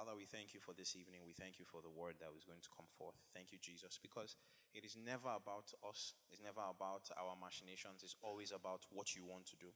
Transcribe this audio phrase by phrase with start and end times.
[0.00, 1.20] Father, we thank you for this evening.
[1.28, 3.20] We thank you for the word that was going to come forth.
[3.36, 4.32] Thank you, Jesus, because
[4.72, 9.28] it is never about us, it's never about our machinations, it's always about what you
[9.28, 9.68] want to do.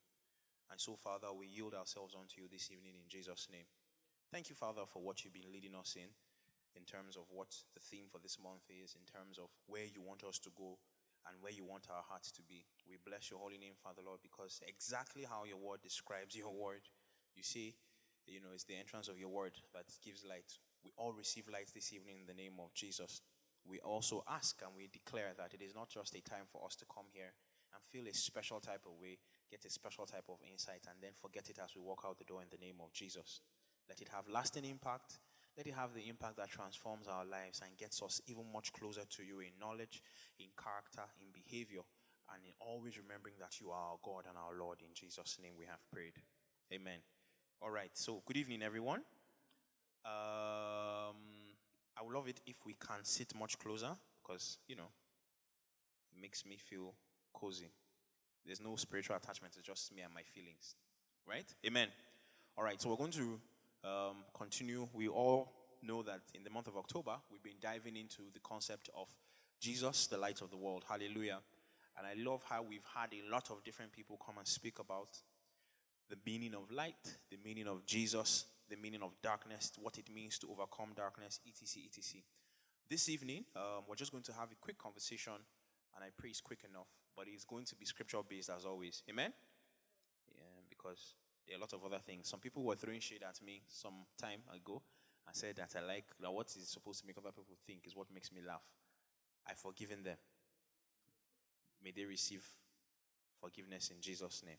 [0.73, 3.69] And so, Father, we yield ourselves unto you this evening in Jesus' name.
[4.33, 6.09] Thank you, Father, for what you've been leading us in,
[6.73, 10.01] in terms of what the theme for this month is, in terms of where you
[10.01, 10.81] want us to go
[11.29, 12.65] and where you want our hearts to be.
[12.89, 16.89] We bless your holy name, Father Lord, because exactly how your word describes your word,
[17.37, 17.77] you see,
[18.27, 20.59] you know, it's the entrance of your word that gives light.
[20.85, 23.23] We all receive light this evening in the name of Jesus.
[23.67, 26.77] We also ask and we declare that it is not just a time for us
[26.77, 27.33] to come here
[27.73, 29.19] and feel a special type of way,
[29.51, 32.25] get a special type of insight, and then forget it as we walk out the
[32.29, 33.41] door in the name of Jesus.
[33.89, 35.19] Let it have lasting impact.
[35.57, 39.05] Let it have the impact that transforms our lives and gets us even much closer
[39.09, 40.03] to you in knowledge,
[40.39, 41.87] in character, in behavior,
[42.35, 44.81] and in always remembering that you are our God and our Lord.
[44.83, 46.19] In Jesus' name we have prayed.
[46.73, 47.14] Amen.
[47.65, 49.01] All right, so good evening, everyone.
[50.05, 51.17] Um,
[51.97, 53.89] I would love it if we can sit much closer
[54.23, 54.91] because, you know,
[56.13, 56.93] it makes me feel
[57.33, 57.71] cozy.
[58.45, 60.75] There's no spiritual attachment, it's just me and my feelings.
[61.27, 61.47] Right?
[61.67, 61.89] Amen.
[62.59, 63.41] All right, so we're going to
[63.83, 64.87] um, continue.
[64.93, 65.51] We all
[65.83, 69.09] know that in the month of October, we've been diving into the concept of
[69.59, 70.85] Jesus, the light of the world.
[70.87, 71.39] Hallelujah.
[71.97, 75.17] And I love how we've had a lot of different people come and speak about
[76.09, 80.39] the meaning of light, the meaning of Jesus, the meaning of darkness, what it means
[80.39, 82.21] to overcome darkness, etc., etc.
[82.89, 86.41] This evening, um, we're just going to have a quick conversation, and I pray it's
[86.41, 89.03] quick enough, but it's going to be scripture based as always.
[89.09, 89.33] Amen?
[90.29, 91.15] Yeah, because
[91.47, 92.29] there are a lot of other things.
[92.29, 94.83] Some people were throwing shade at me some time ago
[95.27, 97.97] and said that I like that what is supposed to make other people think is
[97.97, 98.63] what makes me laugh.
[99.49, 100.17] I've forgiven them.
[101.83, 102.45] May they receive
[103.41, 104.57] forgiveness in Jesus' name.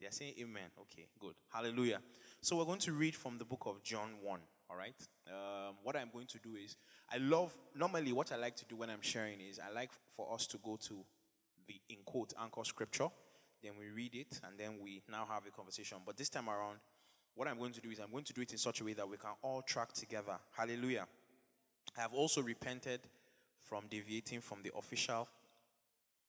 [0.00, 0.70] They are saying amen.
[0.80, 1.34] Okay, good.
[1.52, 2.00] Hallelujah.
[2.40, 4.40] So we're going to read from the book of John 1.
[4.68, 4.94] All right.
[5.28, 6.76] Um, what I'm going to do is,
[7.10, 10.32] I love, normally what I like to do when I'm sharing is, I like for
[10.34, 11.04] us to go to
[11.66, 13.08] the, in quote, anchor scripture.
[13.62, 15.98] Then we read it, and then we now have a conversation.
[16.04, 16.78] But this time around,
[17.34, 18.92] what I'm going to do is, I'm going to do it in such a way
[18.92, 20.36] that we can all track together.
[20.52, 21.06] Hallelujah.
[21.96, 23.00] I have also repented
[23.62, 25.28] from deviating from the official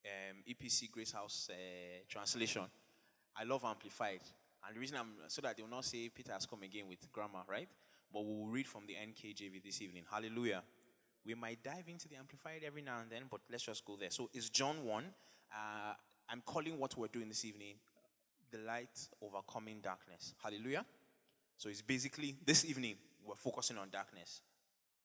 [0.06, 1.56] um, EPC Grace House uh,
[2.08, 2.64] translation.
[3.40, 4.22] I love Amplified.
[4.66, 7.12] And the reason I'm so that they will not say Peter has come again with
[7.12, 7.68] grammar, right?
[8.12, 10.04] But we will read from the NKJV this evening.
[10.10, 10.64] Hallelujah.
[11.26, 14.10] We might dive into the Amplified every now and then, but let's just go there.
[14.10, 15.04] So it's John 1.
[15.04, 15.94] Uh,
[16.30, 17.76] I'm calling what we're doing this evening
[18.50, 20.34] the light overcoming darkness.
[20.42, 20.86] Hallelujah.
[21.58, 22.96] So it's basically this evening
[23.26, 24.42] we're focusing on darkness.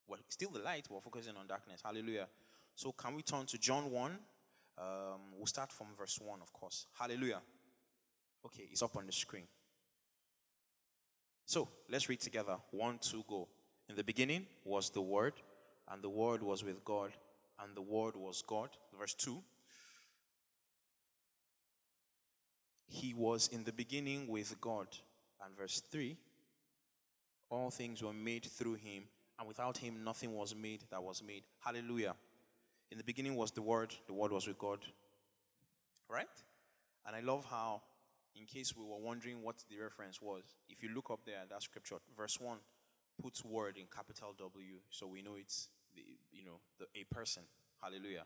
[0.06, 1.80] Well, still the light, we're focusing on darkness.
[1.84, 2.28] Hallelujah.
[2.74, 4.18] So can we turn to John 1?
[4.78, 4.86] Um,
[5.36, 6.86] we'll start from verse 1, of course.
[6.98, 7.40] Hallelujah.
[8.44, 9.44] Okay, it's up on the screen.
[11.46, 12.56] So let's read together.
[12.70, 13.48] One, two, go.
[13.88, 15.34] In the beginning was the Word,
[15.90, 17.12] and the Word was with God,
[17.62, 18.70] and the Word was God.
[18.98, 19.42] Verse 2.
[22.88, 24.86] He was in the beginning with God.
[25.44, 26.16] And verse 3.
[27.50, 29.04] All things were made through him,
[29.38, 31.42] and without him nothing was made that was made.
[31.60, 32.14] Hallelujah.
[32.90, 34.78] In the beginning was the Word, the Word was with God.
[36.08, 36.26] Right?
[37.06, 37.82] And I love how
[38.34, 41.62] in case we were wondering what the reference was, if you look up there, that
[41.62, 42.58] scripture, verse 1
[43.20, 47.42] puts word in capital W, so we know it's, the, you know, the, a person,
[47.82, 48.24] hallelujah,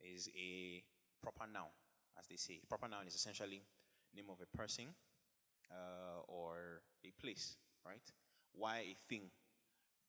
[0.00, 0.82] is a
[1.22, 1.72] proper noun,
[2.18, 2.60] as they say.
[2.68, 3.62] Proper noun is essentially
[4.14, 4.86] name of a person
[5.70, 7.56] uh, or a place,
[7.86, 8.02] right?
[8.54, 9.30] Why a thing?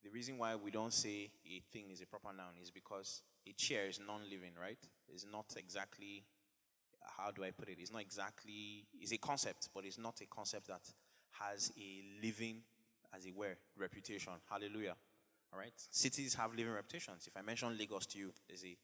[0.04, 3.54] The reason why we don't say a thing is a proper noun is because a
[3.54, 4.80] chair is non-living, right?
[5.08, 6.24] It's not exactly
[7.18, 7.78] how do I put it?
[7.80, 10.82] It's not exactly, it's a concept, but it's not a concept that
[11.40, 12.62] has a living,
[13.16, 14.34] as it were, reputation.
[14.50, 14.96] Hallelujah.
[15.52, 15.74] All right?
[15.90, 17.28] Cities have living reputations.
[17.28, 18.78] If I mention Lagos to you, there's a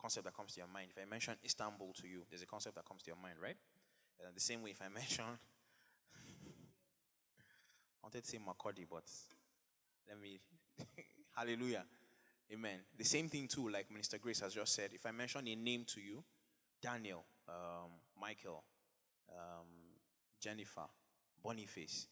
[0.00, 0.88] concept that comes to your mind.
[0.96, 3.56] If I mention Istanbul to you, there's a concept that comes to your mind, right?
[4.26, 5.38] And the same way, if I mention, I
[8.02, 9.04] wanted to say Makurdi, but
[10.08, 10.40] let me,
[11.36, 11.84] hallelujah.
[12.52, 12.80] Amen.
[12.98, 14.90] The same thing, too, like Minister Grace has just said.
[14.92, 16.24] If I mention a name to you,
[16.82, 18.62] Daniel, um, Michael,
[19.30, 19.66] um,
[20.40, 20.86] Jennifer,
[21.42, 22.06] Boniface.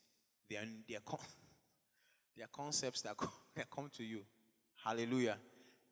[0.49, 1.19] They are, they, are con-
[2.37, 3.17] they are concepts that
[3.57, 4.21] that come to you.
[4.85, 5.37] Hallelujah.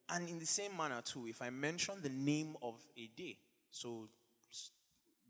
[0.08, 3.36] And in the same manner, too, if I mention the name of a day,
[3.70, 4.08] so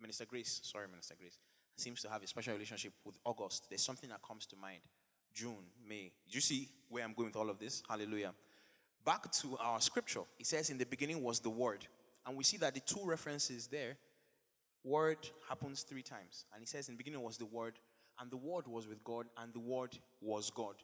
[0.01, 1.39] Minister Grace, sorry, Minister Grace,
[1.77, 3.67] seems to have a special relationship with August.
[3.69, 4.81] There's something that comes to mind.
[5.35, 6.13] June, May.
[6.31, 7.83] Do you see where I'm going with all of this?
[7.89, 8.33] Hallelujah.
[9.05, 10.23] Back to our scripture.
[10.39, 11.87] It says, In the beginning was the Word.
[12.27, 13.97] And we see that the two references there
[14.87, 15.19] word
[15.49, 16.47] happens three times.
[16.53, 17.75] And he says, in the beginning was the word,
[18.21, 20.77] and the word was with God, and the word was God.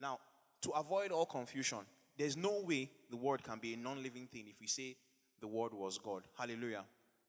[0.00, 0.18] Now,
[0.62, 1.80] to avoid all confusion,
[2.16, 4.96] there's no way the word can be a non living thing if we say
[5.40, 6.22] the word was God.
[6.36, 6.84] Hallelujah.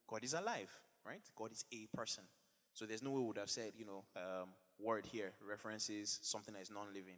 [0.08, 0.72] God is alive,
[1.06, 1.22] right?
[1.36, 2.24] God is a person.
[2.74, 4.50] So there's no way we would have said, you know, um,
[4.80, 7.18] word here references something that is non living.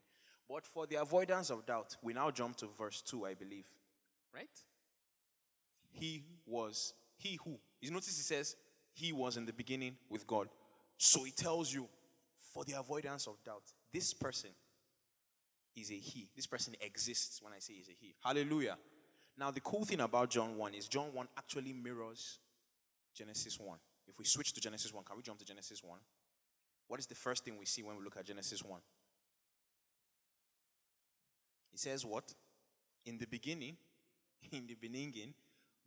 [0.49, 3.67] But for the avoidance of doubt, we now jump to verse 2, I believe.
[4.33, 4.49] Right?
[5.91, 7.57] He was, he who.
[7.79, 8.55] You notice he says,
[8.93, 10.49] he was in the beginning with God.
[10.97, 11.87] So he tells you,
[12.53, 14.51] for the avoidance of doubt, this person
[15.75, 16.29] is a he.
[16.35, 18.13] This person exists when I say he's a he.
[18.23, 18.77] Hallelujah.
[19.37, 22.39] Now, the cool thing about John 1 is John 1 actually mirrors
[23.15, 23.77] Genesis 1.
[24.07, 25.97] If we switch to Genesis 1, can we jump to Genesis 1?
[26.87, 28.79] What is the first thing we see when we look at Genesis 1?
[31.73, 32.33] It says what?
[33.05, 33.77] In the beginning,
[34.51, 35.33] in the beginning,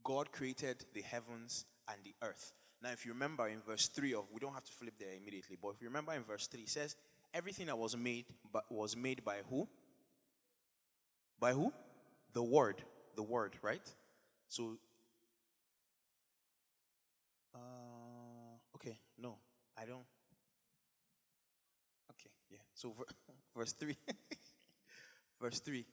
[0.03, 2.53] God created the heavens and the earth.
[2.85, 5.57] Now, if you remember in verse 3 of, we don't have to flip there immediately,
[5.61, 6.97] but if you remember in verse 3, it says,
[7.33, 9.67] everything that was made but was made by who?
[11.41, 11.73] By who?
[12.35, 12.83] The word.
[13.17, 13.81] The word, right?
[14.49, 14.77] So
[17.55, 17.59] uh,
[18.77, 19.39] okay, no,
[19.79, 20.05] I don't.
[22.11, 22.59] Okay, yeah.
[22.75, 22.95] So
[23.57, 23.97] verse 3.
[25.41, 25.87] verse 3.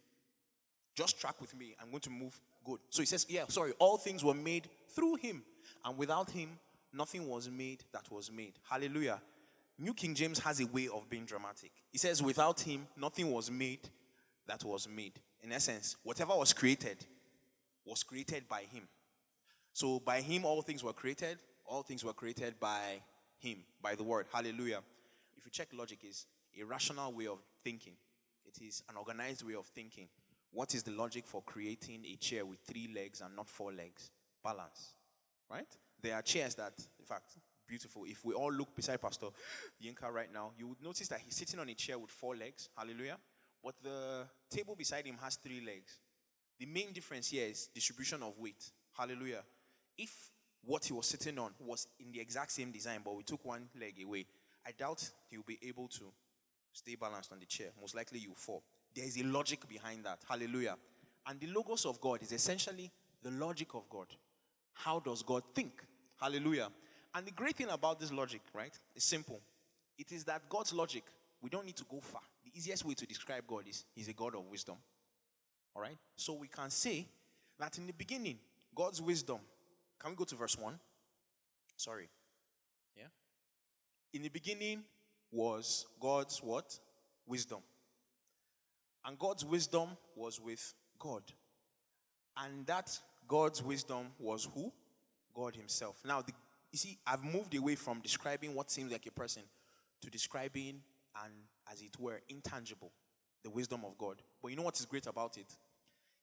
[0.93, 1.73] Just track with me.
[1.81, 2.79] I'm going to move good.
[2.89, 5.43] So he says, yeah, sorry, all things were made through him,
[5.85, 6.59] and without him,
[6.93, 8.53] nothing was made that was made.
[8.69, 9.21] Hallelujah.
[9.77, 11.71] New King James has a way of being dramatic.
[11.91, 13.89] He says, without him, nothing was made
[14.47, 15.13] that was made.
[15.41, 16.97] In essence, whatever was created
[17.85, 18.83] was created by him.
[19.73, 21.39] So by him, all things were created.
[21.65, 23.01] All things were created by
[23.39, 24.27] him, by the word.
[24.31, 24.81] Hallelujah.
[25.37, 26.25] If you check logic, is
[26.59, 27.93] a rational way of thinking.
[28.45, 30.07] It is an organized way of thinking.
[30.51, 34.11] What is the logic for creating a chair with three legs and not four legs?
[34.43, 34.93] Balance.
[35.49, 35.67] Right?
[36.01, 37.37] There are chairs that, in fact,
[37.67, 38.03] beautiful.
[38.05, 39.27] If we all look beside Pastor
[39.83, 42.69] Yinka right now, you would notice that he's sitting on a chair with four legs.
[42.75, 43.17] Hallelujah.
[43.63, 45.99] But the table beside him has three legs.
[46.59, 48.71] The main difference here is distribution of weight.
[48.97, 49.43] Hallelujah.
[49.97, 50.31] If
[50.63, 53.69] what he was sitting on was in the exact same design, but we took one
[53.79, 54.25] leg away,
[54.65, 56.03] I doubt he'll be able to
[56.73, 57.67] stay balanced on the chair.
[57.79, 58.63] Most likely you fall.
[58.93, 60.19] There is a logic behind that.
[60.27, 60.75] Hallelujah.
[61.25, 62.91] And the logos of God is essentially
[63.23, 64.07] the logic of God.
[64.73, 65.83] How does God think?
[66.21, 66.69] Hallelujah.
[67.15, 69.41] And the great thing about this logic, right, is simple.
[69.97, 71.03] It is that God's logic,
[71.41, 72.21] we don't need to go far.
[72.45, 74.75] The easiest way to describe God is He's a God of wisdom.
[75.75, 75.97] All right?
[76.15, 77.07] So we can say
[77.59, 78.37] that in the beginning,
[78.75, 79.39] God's wisdom.
[79.99, 80.79] Can we go to verse 1?
[81.75, 82.07] Sorry.
[82.95, 83.07] Yeah?
[84.13, 84.83] In the beginning
[85.31, 86.77] was God's what?
[87.25, 87.59] Wisdom.
[89.05, 91.23] And God's wisdom was with God.
[92.37, 92.97] And that
[93.27, 94.71] God's wisdom was who?
[95.33, 95.97] God Himself.
[96.05, 96.33] Now, the,
[96.71, 99.43] you see, I've moved away from describing what seems like a person
[100.01, 100.81] to describing
[101.23, 101.31] an,
[101.71, 102.91] as it were, intangible,
[103.43, 104.21] the wisdom of God.
[104.41, 105.57] But you know what is great about it?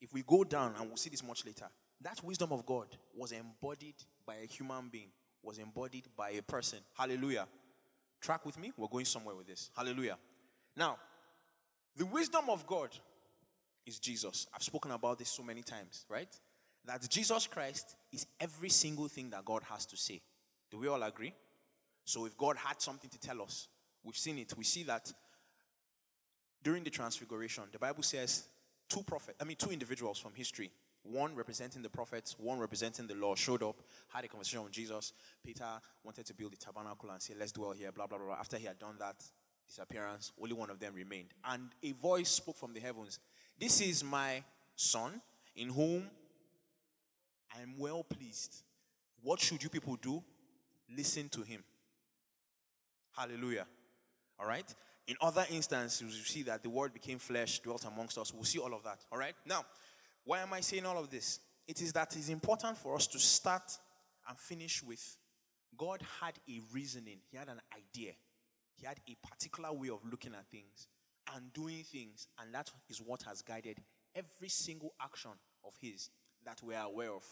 [0.00, 1.66] If we go down, and we'll see this much later,
[2.00, 3.96] that wisdom of God was embodied
[4.26, 5.10] by a human being,
[5.42, 6.78] was embodied by a person.
[6.96, 7.46] Hallelujah.
[8.20, 9.70] Track with me, we're going somewhere with this.
[9.76, 10.18] Hallelujah.
[10.76, 10.98] Now,
[11.96, 12.90] the wisdom of God
[13.84, 14.46] is Jesus.
[14.54, 16.28] I've spoken about this so many times, right?
[16.84, 20.20] That Jesus Christ is every single thing that God has to say.
[20.70, 21.34] Do we all agree?
[22.04, 23.68] So if God had something to tell us,
[24.02, 24.54] we've seen it.
[24.56, 25.12] We see that
[26.62, 28.44] during the transfiguration, the Bible says
[28.88, 30.70] two prophets, I mean two individuals from history,
[31.02, 33.76] one representing the prophets, one representing the law, showed up,
[34.08, 35.12] had a conversation with Jesus.
[35.44, 35.64] Peter
[36.02, 38.34] wanted to build the tabernacle and say, Let's dwell here, blah, blah, blah.
[38.34, 39.22] After he had done that,
[39.66, 41.28] disappearance, only one of them remained.
[41.44, 43.18] And a voice spoke from the heavens
[43.58, 44.42] This is my
[44.74, 45.20] son,
[45.56, 46.04] in whom
[47.58, 48.62] I am well pleased.
[49.22, 50.22] What should you people do?
[50.96, 51.64] Listen to him.
[53.16, 53.66] Hallelujah.
[54.38, 54.72] All right?
[55.08, 58.32] In other instances, you see that the word became flesh, dwelt amongst us.
[58.32, 59.04] We'll see all of that.
[59.10, 59.34] All right?
[59.44, 59.64] Now,
[60.24, 61.40] why am I saying all of this?
[61.66, 63.76] It is that it's important for us to start
[64.28, 65.16] and finish with
[65.76, 68.12] God had a reasoning, He had an idea,
[68.76, 70.86] He had a particular way of looking at things
[71.34, 73.78] and doing things, and that is what has guided
[74.14, 75.32] every single action
[75.64, 76.10] of His
[76.44, 77.24] that we are aware of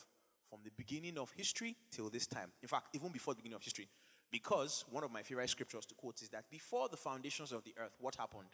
[0.49, 2.50] from the beginning of history till this time.
[2.62, 3.88] In fact, even before the beginning of history.
[4.31, 7.75] Because one of my favorite scriptures to quote is that before the foundations of the
[7.79, 8.49] earth, what happened?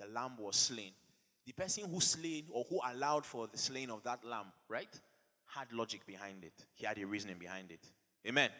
[0.00, 0.92] The lamb was slain.
[1.46, 4.88] The person who slain or who allowed for the slaying of that lamb, right,
[5.46, 6.54] had logic behind it.
[6.74, 7.86] He had a reasoning behind it.
[8.26, 8.50] Amen.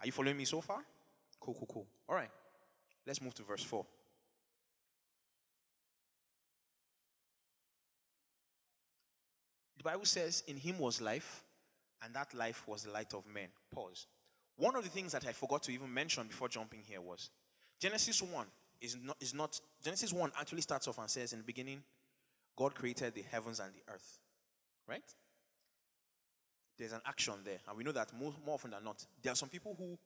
[0.00, 0.84] Are you following me so far?
[1.40, 1.86] Cool, cool, cool.
[2.08, 2.30] All right.
[3.06, 3.86] Let's move to verse 4.
[9.78, 11.42] The Bible says, In him was life,
[12.02, 13.48] and that life was the light of men.
[13.72, 14.06] Pause.
[14.56, 17.30] One of the things that I forgot to even mention before jumping here was
[17.80, 18.46] Genesis 1.
[18.80, 21.82] is not, is not Genesis 1 actually starts off and says, In the beginning,
[22.56, 24.18] God created the heavens and the earth.
[24.88, 25.04] Right?
[26.76, 27.58] There's an action there.
[27.68, 29.98] And we know that more, more often than not, there are some people who,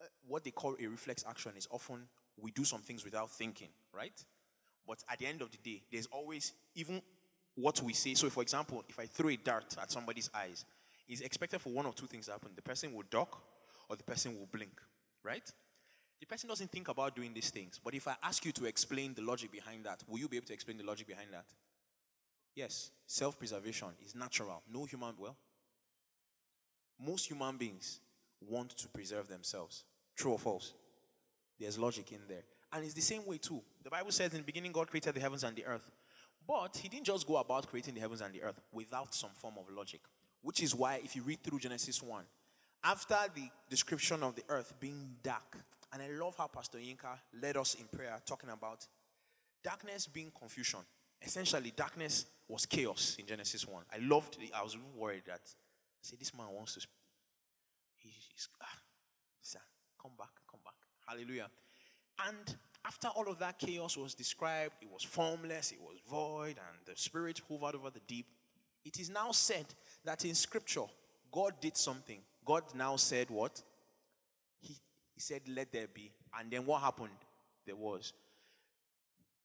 [0.00, 2.08] uh, what they call a reflex action is often
[2.40, 4.24] we do some things without thinking, right?
[4.86, 7.02] But at the end of the day, there's always, even
[7.54, 8.14] what we say.
[8.14, 10.64] So, for example, if I throw a dart at somebody's eyes,
[11.08, 12.50] it's expected for one or two things to happen.
[12.54, 13.42] The person will duck
[13.88, 14.80] or the person will blink,
[15.22, 15.50] right?
[16.20, 17.80] The person doesn't think about doing these things.
[17.82, 20.46] But if I ask you to explain the logic behind that, will you be able
[20.46, 21.46] to explain the logic behind that?
[22.54, 24.62] Yes, self preservation is natural.
[24.72, 25.36] No human, well,
[27.04, 28.00] most human beings
[28.40, 29.84] want to preserve themselves.
[30.16, 30.74] True or false?
[31.58, 32.44] There's logic in there.
[32.72, 33.60] And it's the same way too.
[33.82, 35.90] The Bible says in the beginning God created the heavens and the earth.
[36.46, 39.54] But he didn't just go about creating the heavens and the earth without some form
[39.58, 40.00] of logic.
[40.42, 42.24] Which is why if you read through Genesis 1,
[42.84, 45.56] after the description of the earth being dark,
[45.92, 48.86] and I love how Pastor Yinka led us in prayer talking about
[49.62, 50.80] darkness being confusion.
[51.20, 53.84] Essentially, darkness was chaos in Genesis 1.
[53.92, 54.50] I loved it.
[54.54, 55.40] I was even worried that,
[56.00, 56.80] say, this man wants to,
[57.98, 58.78] he, he's, ah,
[59.40, 59.60] sir,
[60.00, 60.74] come back, come back.
[61.06, 61.48] Hallelujah.
[62.26, 66.78] And after all of that chaos was described, it was formless, it was void, and
[66.84, 68.26] the Spirit hovered over the deep.
[68.84, 69.66] It is now said
[70.04, 70.84] that in Scripture,
[71.30, 72.18] God did something.
[72.44, 73.62] God now said what?
[74.60, 74.74] He,
[75.14, 76.10] he said, Let there be.
[76.38, 77.10] And then what happened?
[77.66, 78.12] There was.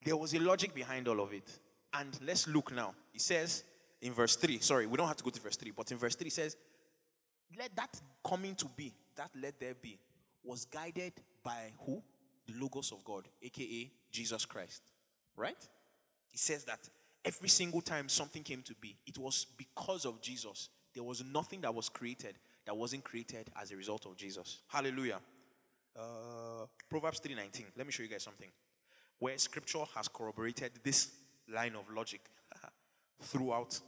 [0.04, 1.60] There was a logic behind all of it.
[1.94, 2.94] And let's look now.
[3.12, 3.64] He says
[4.02, 6.16] in verse 3, sorry, we don't have to go to verse 3, but in verse
[6.16, 6.56] 3 he says,
[7.58, 9.98] Let that coming to be, that let there be,
[10.44, 11.14] was guided
[11.44, 12.02] by who?
[12.46, 14.84] The Logos of God, aka Jesus Christ.
[15.36, 15.58] Right?
[16.30, 16.80] He says that
[17.28, 20.70] every single time something came to be, it was because of Jesus.
[20.94, 24.60] There was nothing that was created that wasn't created as a result of Jesus.
[24.68, 25.20] Hallelujah.
[25.96, 27.66] Uh, Proverbs 3:19.
[27.78, 28.52] Let me show you guys something.
[29.20, 31.12] Where scripture has corroborated this
[31.48, 32.22] line of logic
[33.22, 33.80] throughout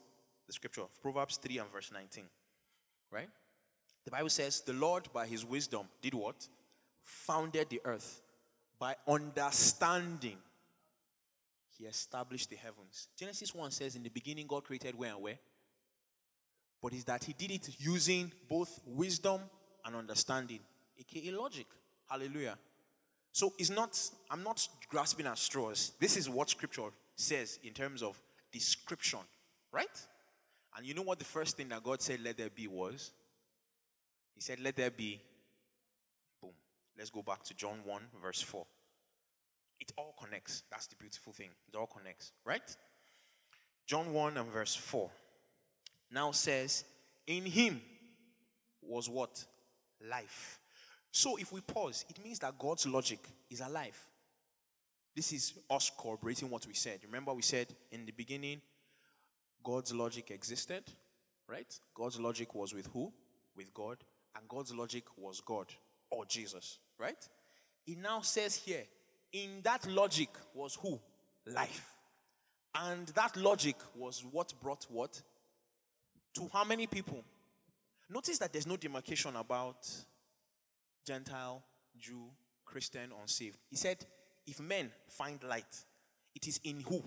[0.48, 0.86] the scripture.
[1.02, 2.24] Proverbs 3 and verse 19.
[3.12, 3.30] Right?
[4.06, 6.48] The Bible says, The Lord by his wisdom did what?
[7.04, 8.22] Founded the earth.
[8.80, 10.38] By understanding,
[11.80, 13.08] he established the heavens.
[13.18, 15.40] Genesis 1 says, In the beginning, God created where and where?
[16.82, 19.42] But is that he did it using both wisdom
[19.86, 20.60] and understanding,
[21.00, 21.68] aka logic.
[22.10, 22.58] Hallelujah.
[23.32, 23.98] So it's not,
[24.30, 25.94] I'm not grasping at straws.
[26.00, 28.22] This is what scripture says in terms of
[28.52, 29.20] description,
[29.72, 29.88] right?
[30.76, 33.12] And you know what the first thing that God said, let there be was?
[34.36, 35.22] He said, let there be.
[36.42, 36.52] Boom.
[36.98, 38.66] Let's go back to John 1, verse 4.
[39.80, 40.64] It all connects.
[40.72, 41.50] That's the beautiful thing.
[41.68, 42.76] It all connects, right?
[43.88, 45.10] John 1 and verse 4
[46.12, 46.84] now says,
[47.28, 47.82] In him
[48.82, 49.44] was what?
[50.10, 50.60] Life.
[51.12, 53.20] So if we pause, it means that God's logic
[53.50, 53.98] is alive.
[55.16, 57.00] This is us corroborating what we said.
[57.04, 58.62] Remember, we said in the beginning,
[59.64, 60.84] God's logic existed,
[61.48, 61.80] right?
[61.94, 63.12] God's logic was with who?
[63.56, 63.98] With God.
[64.36, 65.66] And God's logic was God
[66.12, 67.28] or Jesus, right?
[67.86, 68.84] It now says here,
[69.34, 71.00] in that logic was who?
[71.46, 71.94] Life.
[72.76, 75.22] And that logic was what brought what?
[76.36, 77.24] To how many people?
[78.10, 79.88] Notice that there's no demarcation about
[81.06, 81.64] Gentile,
[81.98, 82.26] Jew,
[82.66, 83.58] Christian, unsaved.
[83.70, 84.06] He said,
[84.46, 85.86] if men find light,
[86.36, 87.04] it is in who?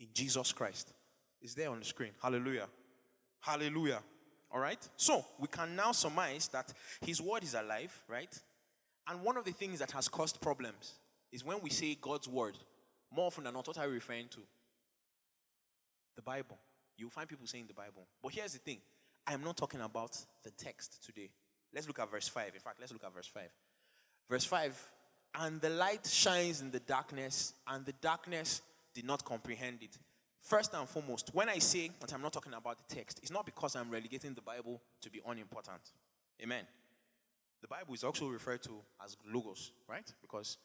[0.00, 0.92] In Jesus Christ.
[1.40, 2.12] Is there on the screen.
[2.22, 2.66] Hallelujah.
[3.40, 4.00] Hallelujah.
[4.50, 4.88] All right?
[4.96, 8.38] So, we can now surmise that his word is alive, right?
[9.06, 10.94] And one of the things that has caused problems
[11.32, 12.56] is when we say God's word,
[13.14, 14.40] more often than not, what are we referring to?
[16.16, 16.58] The Bible.
[16.96, 18.06] You'll find people saying the Bible.
[18.22, 18.78] But here's the thing
[19.26, 21.30] I am not talking about the text today.
[21.74, 22.54] Let's look at verse 5.
[22.54, 23.42] In fact, let's look at verse 5.
[24.28, 24.90] Verse 5
[25.40, 28.62] And the light shines in the darkness, and the darkness
[28.94, 29.96] did not comprehend it.
[30.40, 33.44] First and foremost, when I say that I'm not talking about the text, it's not
[33.44, 35.82] because I'm relegating the Bible to be unimportant.
[36.42, 36.64] Amen.
[37.60, 40.10] The Bible is also referred to as logos, right?
[40.22, 40.56] Because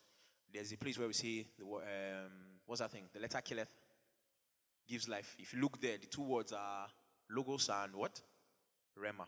[0.53, 2.31] there's a place where we see the um,
[2.65, 3.05] what's that thing?
[3.13, 3.69] The letter killeth
[4.87, 5.35] gives life.
[5.39, 6.87] If you look there, the two words are
[7.29, 8.21] logos and what?
[8.97, 9.25] Rhema.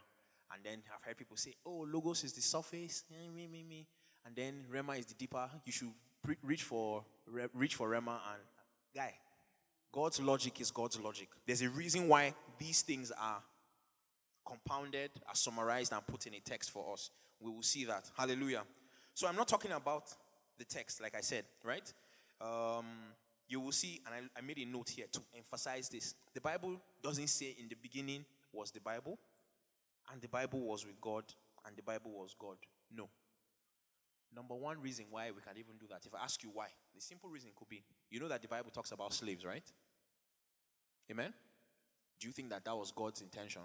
[0.54, 3.88] And then I've heard people say, oh, logos is the surface, me, me, me.
[4.26, 5.50] And then Rhema is the deeper.
[5.64, 5.92] You should
[6.24, 7.04] pre- reach for
[7.54, 8.42] reach for Rhema and
[8.94, 9.14] guy.
[9.92, 11.30] God's logic is God's logic.
[11.48, 13.42] There's a reason why these things are
[14.46, 17.10] compounded, are summarized, and put in a text for us.
[17.40, 18.10] We will see that.
[18.18, 18.64] Hallelujah.
[19.14, 20.14] So I'm not talking about
[20.58, 21.92] the text, like I said, right?
[22.42, 22.86] Um,
[23.48, 26.16] you will see, and I, I made a note here to emphasize this.
[26.34, 29.18] The Bible doesn't say in the beginning was the Bible,
[30.12, 31.24] and the Bible was with God,
[31.66, 32.58] and the Bible was God.
[32.96, 33.10] No.
[34.36, 37.02] Number one reason why we can even do that, if I ask you why, the
[37.02, 39.64] simple reason could be you know that the Bible talks about slaves, right?
[41.10, 41.34] Amen?
[42.20, 43.62] Do you think that that was God's intention?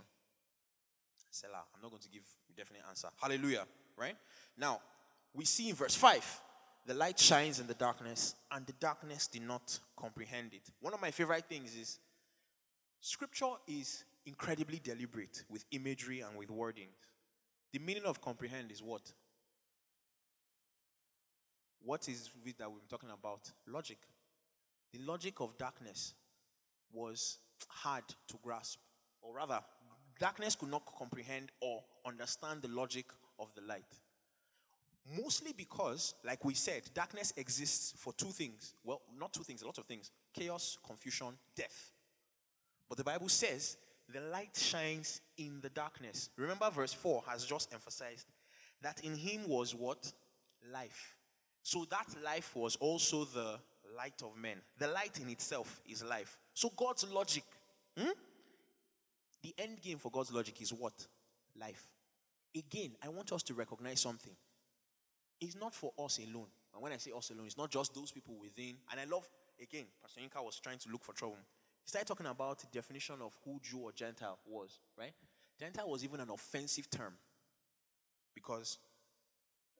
[1.30, 3.08] Selah, I'm not going to give a definite answer.
[3.20, 3.64] Hallelujah,
[3.96, 4.16] right?
[4.56, 4.80] Now,
[5.32, 6.40] we see in verse 5
[6.86, 10.62] the light shines in the darkness, and the darkness did not comprehend it.
[10.80, 11.98] One of my favorite things is
[13.00, 16.88] scripture is incredibly deliberate with imagery and with wording.
[17.72, 19.12] The meaning of comprehend is what?
[21.82, 23.50] What is it that we're talking about?
[23.66, 23.98] Logic.
[24.92, 26.14] The logic of darkness
[26.92, 28.80] was hard to grasp,
[29.22, 29.60] or rather,
[30.18, 33.06] darkness could not comprehend or understand the logic
[33.38, 33.84] of the light.
[35.18, 38.74] Mostly because, like we said, darkness exists for two things.
[38.84, 41.92] Well, not two things, a lot of things chaos, confusion, death.
[42.88, 43.76] But the Bible says
[44.12, 46.30] the light shines in the darkness.
[46.36, 48.26] Remember, verse 4 has just emphasized
[48.82, 50.12] that in him was what?
[50.72, 51.16] Life.
[51.62, 53.58] So that life was also the
[53.96, 54.58] light of men.
[54.78, 56.38] The light in itself is life.
[56.54, 57.44] So God's logic,
[57.96, 58.10] hmm?
[59.42, 60.92] the end game for God's logic is what?
[61.58, 61.82] Life.
[62.56, 64.32] Again, I want us to recognize something.
[65.40, 66.48] It's not for us alone.
[66.74, 68.76] And when I say us alone, it's not just those people within.
[68.90, 69.28] And I love,
[69.60, 71.38] again, Pastor Yinka was trying to look for trouble.
[71.82, 75.12] He started talking about the definition of who Jew or Gentile was, right?
[75.58, 77.14] Gentile was even an offensive term
[78.34, 78.78] because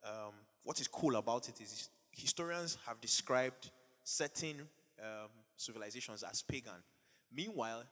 [0.05, 0.33] um,
[0.65, 3.71] what is cool about it is historians have described
[4.03, 4.63] certain
[5.01, 6.83] um, civilizations as pagan.
[7.33, 7.85] Meanwhile,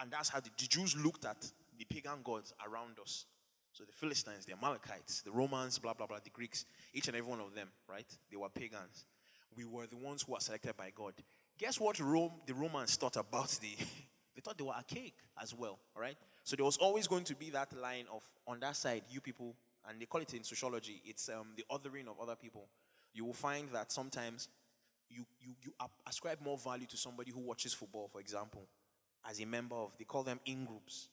[0.00, 3.26] and that's how the, the Jews looked at the pagan gods around us.
[3.78, 7.30] So the Philistines, the Amalekites, the Romans, blah, blah, blah, the Greeks, each and every
[7.30, 8.04] one of them, right?
[8.28, 9.06] They were pagans.
[9.56, 11.12] We were the ones who were selected by God.
[11.58, 13.76] Guess what Rome, the Romans thought about the.
[14.34, 16.16] they thought they were archaic as well, all right?
[16.42, 19.54] So there was always going to be that line of, on that side, you people,
[19.88, 22.66] and they call it in sociology, it's um, the othering of other people.
[23.14, 24.48] You will find that sometimes
[25.08, 25.72] you, you, you
[26.04, 28.66] ascribe more value to somebody who watches football, for example,
[29.30, 31.10] as a member of, they call them in groups,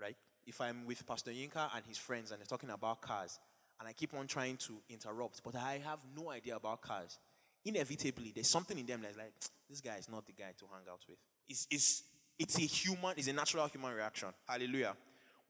[0.00, 0.16] right?
[0.46, 3.38] If I'm with Pastor Yinka and his friends and they're talking about cars,
[3.78, 7.18] and I keep on trying to interrupt, but I have no idea about cars,
[7.64, 9.32] inevitably there's something in them that's like,
[9.70, 11.18] this guy is not the guy to hang out with.
[11.48, 12.02] It's, it's,
[12.38, 14.28] it's a human, it's a natural human reaction.
[14.48, 14.94] Hallelujah.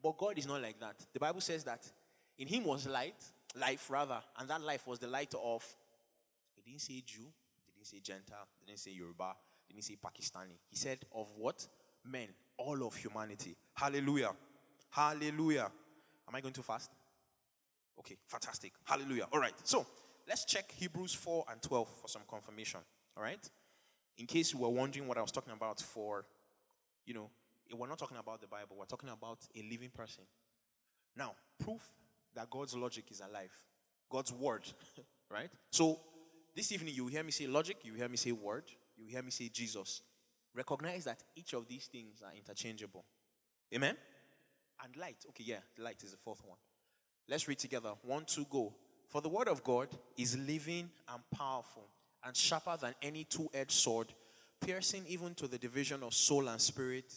[0.02, 0.96] But God is not like that.
[1.12, 1.86] The Bible says that
[2.38, 3.22] in him was light,
[3.54, 5.64] life rather, and that life was the light of,
[6.54, 7.22] he didn't say Jew,
[7.66, 9.34] he didn't say Gentile, he didn't say Yoruba,
[9.68, 10.58] he didn't say Pakistani.
[10.68, 11.66] He said of what?
[12.04, 13.56] Men, all of humanity.
[13.74, 14.32] Hallelujah.
[14.92, 15.70] Hallelujah.
[16.28, 16.90] Am I going too fast?
[17.98, 18.72] Okay, fantastic.
[18.84, 19.26] Hallelujah.
[19.32, 19.54] All right.
[19.64, 19.86] So
[20.28, 22.80] let's check Hebrews 4 and 12 for some confirmation.
[23.16, 23.40] All right?
[24.18, 26.26] In case you were wondering what I was talking about for,
[27.06, 27.30] you know,
[27.70, 30.24] eh, we're not talking about the Bible, we're talking about a living person.
[31.16, 31.82] Now, proof
[32.34, 33.52] that God's logic is alive.
[34.10, 34.62] God's word,
[35.30, 35.48] right?
[35.70, 36.00] So
[36.54, 38.64] this evening you hear me say logic, you hear me say word,
[38.98, 40.02] you hear me say Jesus.
[40.54, 43.06] Recognize that each of these things are interchangeable.
[43.74, 43.96] Amen?
[44.84, 45.24] And light.
[45.28, 46.58] Okay, yeah, light is the fourth one.
[47.28, 47.92] Let's read together.
[48.02, 48.74] One, two, go.
[49.08, 51.88] For the word of God is living and powerful
[52.24, 54.08] and sharper than any two edged sword,
[54.60, 57.12] piercing even to the division of soul and spirit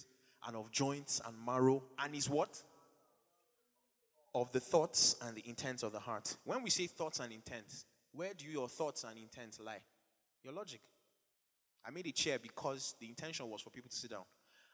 [0.48, 2.62] and of joints and marrow, and is what?
[4.34, 6.36] Of the thoughts and the intents of the heart.
[6.44, 9.82] When we say thoughts and intents, where do your thoughts and intents lie?
[10.44, 10.82] Your logic.
[11.86, 14.24] I made a chair because the intention was for people to sit down.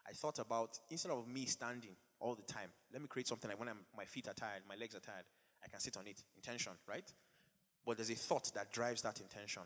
[0.08, 2.70] I thought about instead of me standing, all the time.
[2.92, 5.24] Let me create something like when I'm, my feet are tired, my legs are tired,
[5.64, 6.22] I can sit on it.
[6.36, 7.10] Intention, right?
[7.84, 9.62] But there's a thought that drives that intention.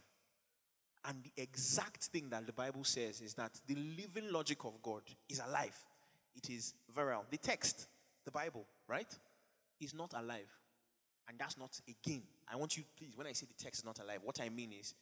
[1.04, 5.02] And the exact thing that the Bible says is that the living logic of God
[5.28, 5.76] is alive.
[6.34, 7.24] It is virile.
[7.30, 7.86] The text,
[8.24, 9.12] the Bible, right,
[9.80, 10.50] is not alive.
[11.28, 13.98] And that's not, again, I want you, please, when I say the text is not
[14.00, 14.94] alive, what I mean is,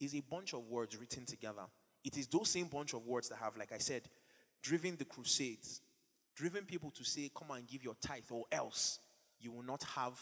[0.00, 1.62] is a bunch of words written together.
[2.04, 4.02] It is those same bunch of words that have, like I said,
[4.62, 5.82] driven the crusades,
[6.34, 8.98] driven people to say, Come and give your tithe, or else
[9.40, 10.20] you will not have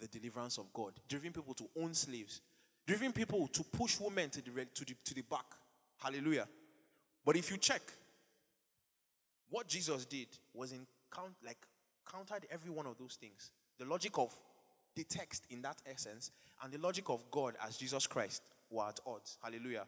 [0.00, 0.92] the deliverance of God.
[1.08, 2.40] Driven people to own slaves.
[2.86, 5.46] Driven people to push women to the, to the, to the back.
[5.98, 6.46] Hallelujah.
[7.24, 7.82] But if you check,
[9.50, 11.58] what Jesus did was in count like
[12.10, 13.50] countered every one of those things.
[13.78, 14.34] The logic of
[14.94, 16.30] the text in that essence
[16.62, 19.38] and the logic of God as Jesus Christ were at odds.
[19.42, 19.84] Hallelujah.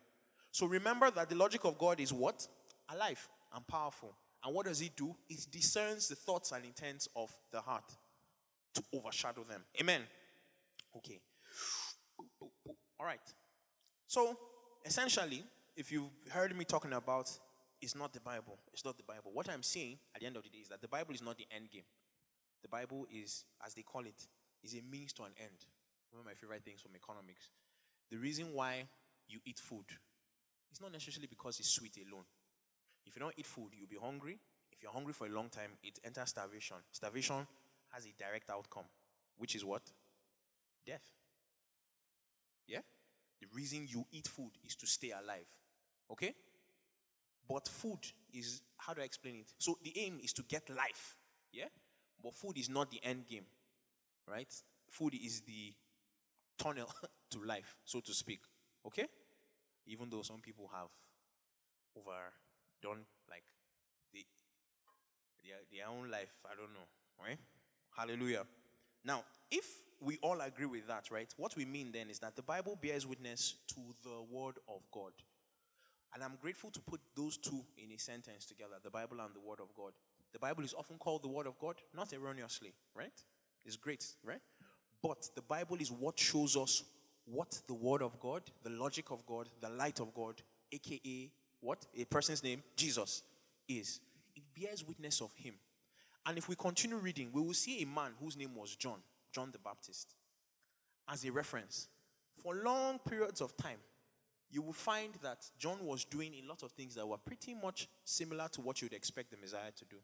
[0.50, 2.46] So remember that the logic of God is what?
[2.88, 4.14] Alive and powerful.
[4.44, 5.14] And what does it do?
[5.28, 7.90] It discerns the thoughts and intents of the heart
[8.74, 9.62] to overshadow them.
[9.80, 10.02] Amen.
[10.96, 11.20] Okay.
[13.00, 13.20] All right.
[14.06, 14.36] So,
[14.84, 15.42] essentially,
[15.76, 17.30] if you've heard me talking about
[17.80, 19.30] it's not the Bible, it's not the Bible.
[19.32, 21.36] What I'm saying at the end of the day is that the Bible is not
[21.36, 21.84] the end game.
[22.62, 24.26] The Bible is, as they call it,
[24.64, 25.66] is a means to an end.
[26.10, 27.50] one of my favorite things from economics.
[28.10, 28.88] The reason why
[29.28, 29.84] you eat food
[30.72, 32.24] is not necessarily because it's sweet alone.
[33.08, 34.38] If you don't eat food, you'll be hungry.
[34.70, 36.76] If you're hungry for a long time, it enters starvation.
[36.92, 37.46] Starvation
[37.90, 38.84] has a direct outcome,
[39.38, 39.82] which is what?
[40.86, 41.02] Death.
[42.66, 42.80] Yeah?
[43.40, 45.46] The reason you eat food is to stay alive.
[46.12, 46.34] Okay?
[47.48, 48.00] But food
[48.34, 49.54] is, how do I explain it?
[49.56, 51.16] So the aim is to get life.
[51.50, 51.68] Yeah?
[52.22, 53.46] But food is not the end game.
[54.26, 54.52] Right?
[54.90, 55.72] Food is the
[56.58, 56.92] tunnel
[57.30, 58.40] to life, so to speak.
[58.86, 59.06] Okay?
[59.86, 60.88] Even though some people have
[62.78, 63.42] overdone like
[64.12, 64.24] the,
[65.44, 66.86] their, their own life, I don't know.
[67.20, 67.38] Right?
[67.96, 68.44] Hallelujah.
[69.04, 69.64] Now, if
[70.00, 71.32] we all agree with that, right?
[71.36, 75.12] What we mean then is that the Bible bears witness to the Word of God.
[76.14, 79.40] And I'm grateful to put those two in a sentence together the Bible and the
[79.40, 79.92] Word of God.
[80.32, 83.12] The Bible is often called the Word of God, not erroneously, right?
[83.64, 84.40] It's great, right?
[85.02, 86.84] But the Bible is what shows us
[87.26, 90.40] what the Word of God, the logic of God, the light of God,
[90.72, 91.30] aka
[91.60, 91.84] what?
[91.96, 93.22] A person's name, Jesus,
[93.68, 94.00] is.
[94.34, 95.54] It bears witness of Him.
[96.26, 98.98] And if we continue reading, we will see a man whose name was John,
[99.32, 100.14] John the Baptist,
[101.08, 101.88] as a reference.
[102.42, 103.78] For long periods of time,
[104.50, 107.88] you will find that John was doing a lot of things that were pretty much
[108.04, 109.96] similar to what you'd expect the Messiah to do.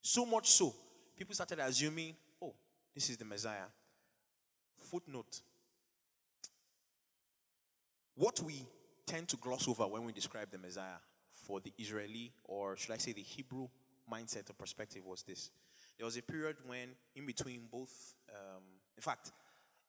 [0.00, 0.74] So much so,
[1.16, 2.54] people started assuming, oh,
[2.94, 3.68] this is the Messiah.
[4.76, 5.40] Footnote.
[8.14, 8.66] What we
[9.06, 12.98] tend to gloss over when we describe the Messiah for the Israeli, or should I
[12.98, 13.68] say the Hebrew
[14.10, 15.50] mindset or perspective was this.
[15.98, 18.62] There was a period when, in between both, um,
[18.96, 19.32] in fact,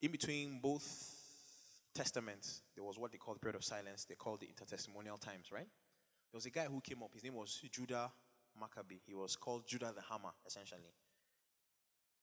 [0.02, 0.86] in between both
[1.94, 4.06] testaments, there was what they called the period of silence.
[4.06, 5.68] They called the intertestamental times, right?
[6.32, 7.14] There was a guy who came up.
[7.14, 8.12] His name was Judah
[8.60, 9.00] Maccabee.
[9.06, 10.94] He was called Judah the Hammer, essentially.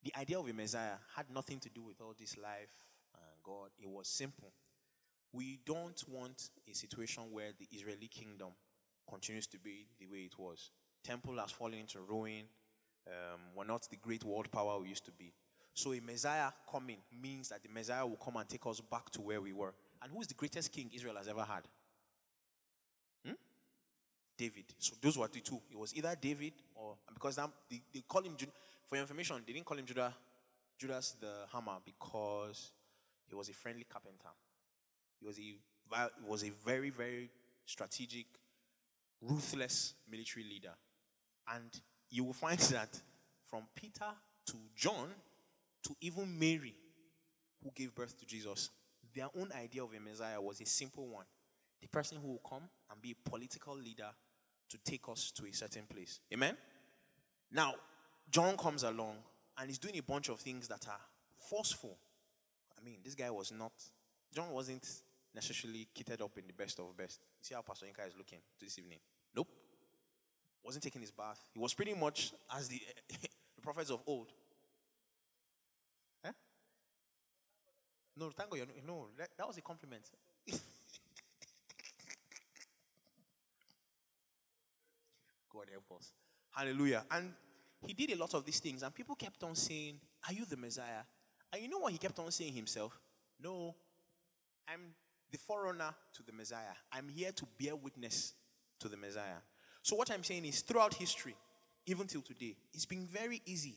[0.02, 2.72] The idea of a Messiah had nothing to do with all this life
[3.14, 3.70] and God.
[3.78, 4.52] It was simple.
[5.32, 8.48] We don't want a situation where the Israeli kingdom
[9.08, 10.70] continues to be the way it was.
[11.04, 12.44] Temple has fallen into ruin.
[13.06, 15.32] Um, we're not the great world power we used to be.
[15.72, 19.20] So a Messiah coming means that the Messiah will come and take us back to
[19.20, 19.72] where we were.
[20.02, 21.62] And who is the greatest king Israel has ever had?
[23.24, 23.34] Hmm?
[24.36, 24.64] David.
[24.78, 25.60] So those were the two.
[25.70, 28.36] It was either David or because they, they call him
[28.86, 30.12] for your information, they didn't call him Judah,
[30.76, 32.72] Judas the Hammer because
[33.28, 34.30] he was a friendly carpenter.
[35.20, 35.54] He was a
[36.26, 37.30] was a very very
[37.66, 38.26] strategic,
[39.20, 40.74] ruthless military leader,
[41.52, 41.80] and
[42.10, 43.00] you will find that
[43.46, 44.06] from Peter
[44.46, 45.08] to John,
[45.84, 46.74] to even Mary,
[47.62, 48.70] who gave birth to Jesus,
[49.14, 51.24] their own idea of a Messiah was a simple one
[51.80, 54.10] the person who will come and be a political leader
[54.68, 56.20] to take us to a certain place.
[56.32, 56.56] Amen?
[57.50, 57.74] Now,
[58.30, 59.16] John comes along
[59.58, 61.00] and he's doing a bunch of things that are
[61.38, 61.96] forceful.
[62.78, 63.72] I mean, this guy was not,
[64.32, 64.86] John wasn't
[65.34, 67.20] necessarily kitted up in the best of best.
[67.38, 68.98] You see how Pastor Yinka is looking this evening?
[69.34, 69.48] Nope.
[70.62, 71.40] Wasn't taking his bath.
[71.52, 74.28] He was pretty much as the, the prophets of old.
[76.24, 76.32] Eh?
[78.16, 78.60] No, thank God.
[78.86, 80.10] No, that, that was a compliment.
[85.52, 86.12] God help us.
[86.50, 87.04] Hallelujah.
[87.10, 87.32] And
[87.86, 90.56] he did a lot of these things, and people kept on saying, Are you the
[90.56, 91.04] Messiah?
[91.52, 92.98] And you know what he kept on saying himself?
[93.42, 93.74] No,
[94.68, 94.94] I'm
[95.30, 96.74] the forerunner to the Messiah.
[96.92, 98.34] I'm here to bear witness
[98.80, 99.40] to the Messiah.
[99.82, 101.34] So, what I'm saying is, throughout history,
[101.86, 103.76] even till today, it's been very easy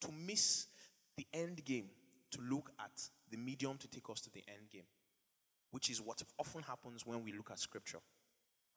[0.00, 0.66] to miss
[1.16, 1.88] the end game
[2.32, 4.86] to look at the medium to take us to the end game,
[5.70, 8.00] which is what often happens when we look at scripture.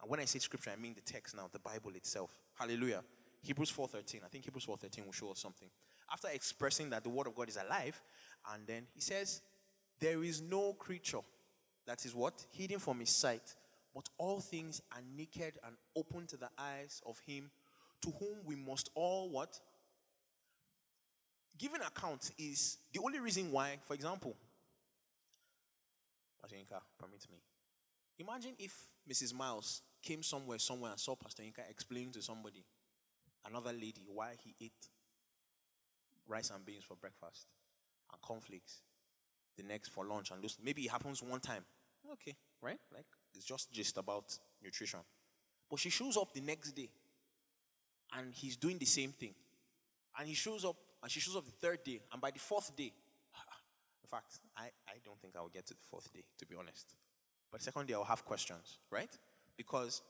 [0.01, 2.31] And when I say scripture, I mean the text now, the Bible itself.
[2.53, 3.03] Hallelujah.
[3.41, 4.23] Hebrews 4:13.
[4.23, 5.69] I think Hebrews 4:13 will show us something.
[6.11, 8.01] After expressing that the word of God is alive,
[8.53, 9.41] and then he says,
[9.99, 11.21] There is no creature
[11.87, 12.45] that is what?
[12.51, 13.55] Hidden from his sight,
[13.95, 17.49] but all things are naked and open to the eyes of him
[18.01, 19.59] to whom we must all what?
[21.57, 24.35] Giving account is the only reason why, for example,
[26.39, 27.39] Pastor Yinka, permit me.
[28.19, 29.33] Imagine if Mrs.
[29.33, 32.63] Miles came somewhere, somewhere, and saw Pastor Yinka explaining to somebody,
[33.47, 34.89] another lady, why he ate
[36.27, 37.47] rice and beans for breakfast
[38.11, 38.81] and cornflakes
[39.57, 40.45] the next for lunch and.
[40.63, 41.65] Maybe it happens one time.
[42.13, 42.79] Okay, right?
[42.93, 44.99] Like it's just just about nutrition.
[45.69, 46.89] But she shows up the next day
[48.15, 49.33] and he's doing the same thing.
[50.17, 51.99] And he shows up and she shows up the third day.
[52.11, 52.91] And by the fourth day,
[54.03, 56.55] in fact, I, I don't think I will get to the fourth day, to be
[56.55, 56.95] honest.
[57.51, 59.09] But second day, I'll have questions, right?
[59.55, 60.01] Because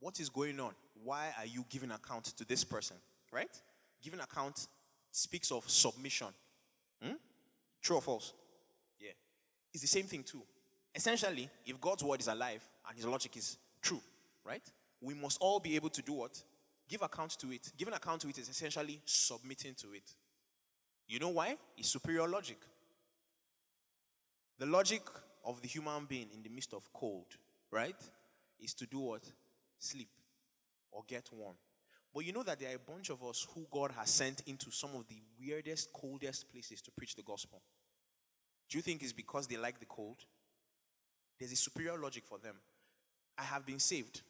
[0.00, 0.72] what is going on?
[1.02, 2.96] Why are you giving account to this person,
[3.32, 3.50] right?
[4.02, 4.66] Giving account
[5.10, 6.28] speaks of submission.
[7.02, 7.14] Hmm?
[7.82, 8.32] True or false?
[8.98, 9.12] Yeah.
[9.72, 10.42] It's the same thing too.
[10.94, 14.00] Essentially, if God's word is alive and his logic is true,
[14.44, 14.62] right?
[15.00, 16.40] We must all be able to do what?
[16.88, 17.72] Give account to it.
[17.76, 20.14] Giving account to it is essentially submitting to it.
[21.08, 21.56] You know why?
[21.76, 22.58] It's superior logic.
[24.58, 25.02] The logic
[25.44, 27.26] of the human being in the midst of cold,
[27.70, 27.96] right,
[28.60, 29.22] is to do what?
[29.78, 30.08] Sleep
[30.92, 31.56] or get warm.
[32.14, 34.70] But you know that there are a bunch of us who God has sent into
[34.70, 37.60] some of the weirdest, coldest places to preach the gospel.
[38.70, 40.18] Do you think it's because they like the cold?
[41.38, 42.56] There's a superior logic for them.
[43.36, 44.22] I have been saved.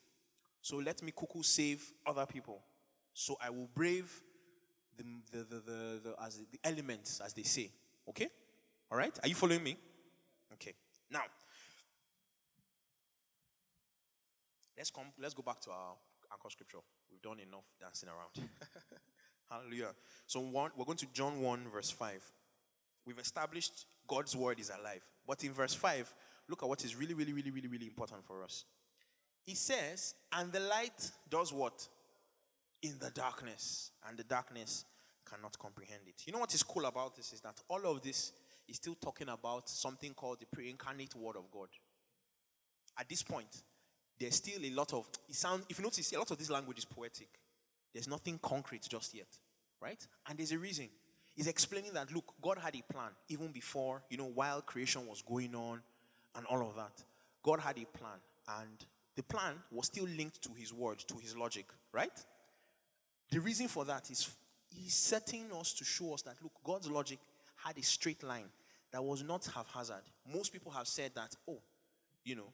[0.63, 2.63] So let me cuckoo save other people.
[3.13, 4.11] So I will brave
[4.97, 7.71] the, the, the, the, as the elements, as they say.
[8.09, 8.29] Okay?
[8.91, 9.17] All right?
[9.23, 9.77] Are you following me?
[10.55, 10.73] Okay.
[11.11, 11.23] Now,
[14.77, 15.07] let's come.
[15.21, 15.95] Let's go back to our
[16.33, 16.79] anchor scripture.
[17.11, 18.49] We've done enough dancing around.
[19.51, 19.91] Hallelujah.
[20.27, 22.23] So one, we're going to John 1, verse 5.
[23.07, 25.03] We've established God's word is alive.
[25.27, 26.13] But in verse 5,
[26.49, 28.65] look at what is really, really, really, really, really important for us.
[29.45, 31.87] He says, and the light does what?
[32.83, 33.91] In the darkness.
[34.09, 34.85] And the darkness
[35.29, 36.23] cannot comprehend it.
[36.27, 38.33] You know what is cool about this is that all of this
[38.69, 41.69] is still talking about something called the pre incarnate word of God.
[42.99, 43.63] At this point,
[44.19, 46.79] there's still a lot of it sounds if you notice a lot of this language
[46.79, 47.29] is poetic
[47.93, 49.27] there's nothing concrete just yet
[49.81, 50.89] right and there's a reason
[51.35, 55.23] he's explaining that look god had a plan even before you know while creation was
[55.23, 55.81] going on
[56.37, 57.03] and all of that
[57.43, 58.19] god had a plan
[58.61, 62.25] and the plan was still linked to his word to his logic right
[63.31, 64.29] the reason for that is
[64.69, 67.19] he's setting us to show us that look god's logic
[67.57, 68.49] had a straight line
[68.93, 71.61] that was not haphazard most people have said that oh
[72.25, 72.53] you know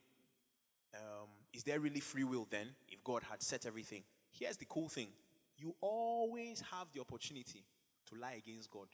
[0.94, 4.02] um, is there really free will then if God had set everything?
[4.32, 5.08] Here's the cool thing
[5.56, 7.64] you always have the opportunity
[8.08, 8.86] to lie against God.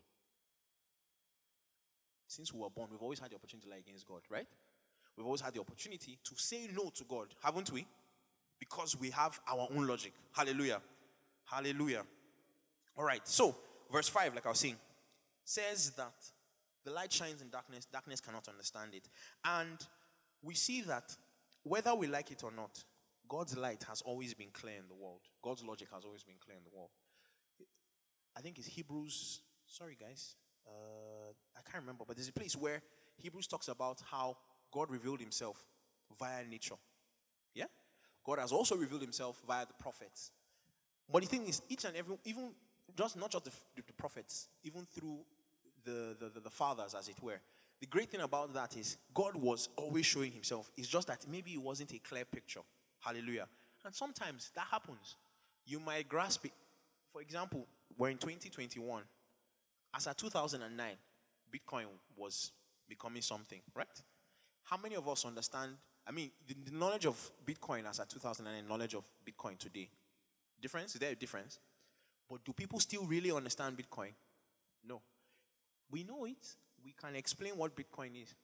[2.27, 4.47] Since we were born, we've always had the opportunity to lie against God, right?
[5.17, 7.87] We've always had the opportunity to say no to God, haven't we?
[8.59, 10.13] Because we have our own logic.
[10.33, 10.81] Hallelujah.
[11.45, 12.03] Hallelujah.
[12.97, 13.57] All right, so
[13.93, 14.77] verse 5, like I was saying,
[15.45, 16.15] says that
[16.85, 19.09] the light shines in darkness, darkness cannot understand it.
[19.45, 19.79] And
[20.43, 21.15] we see that
[21.63, 22.85] whether we like it or not,
[23.29, 25.21] God's light has always been clear in the world.
[25.43, 26.91] God's logic has always been clear in the world.
[28.37, 29.41] I think it's Hebrews.
[29.67, 30.37] Sorry, guys.
[30.67, 32.83] Uh, I can't remember, but there's a place where
[33.17, 34.37] Hebrews talks about how
[34.73, 35.65] God revealed himself
[36.19, 36.77] via nature.
[37.55, 37.67] Yeah?
[38.25, 40.31] God has also revealed himself via the prophets.
[41.11, 42.51] But the thing is, each and every, even
[42.97, 45.19] just not just the, the prophets, even through
[45.85, 47.41] the, the, the, the fathers, as it were,
[47.81, 50.71] the great thing about that is God was always showing himself.
[50.77, 52.61] It's just that maybe it wasn't a clear picture.
[53.01, 53.47] Hallelujah.
[53.85, 55.17] And sometimes that happens.
[55.67, 56.53] You might grasp it.
[57.13, 59.03] For example, we're in 2021.
[59.95, 60.87] As at 2009,
[61.53, 61.85] Bitcoin
[62.17, 62.53] was
[62.89, 63.87] becoming something, right?
[64.67, 65.73] How many of us understand?
[66.07, 69.89] I mean, the, the knowledge of Bitcoin as at 2009, knowledge of Bitcoin today.
[70.61, 70.95] Difference?
[70.95, 71.59] Is there a difference?
[72.29, 74.11] But do people still really understand Bitcoin?
[74.85, 75.01] No.
[75.91, 78.35] We know it, we can explain what Bitcoin is.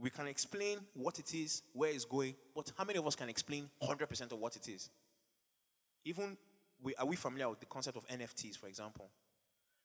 [0.00, 3.28] We can explain what it is, where it's going, but how many of us can
[3.28, 4.90] explain 100% of what it is?
[6.04, 6.36] Even,
[6.80, 9.10] we, are we familiar with the concept of NFTs, for example?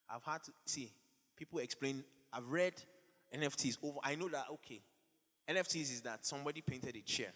[0.09, 0.91] I've had to see
[1.35, 2.73] people explain, I've read
[3.35, 4.81] NFTs over, I know that, okay,
[5.49, 7.31] NFTs is that somebody painted a chair,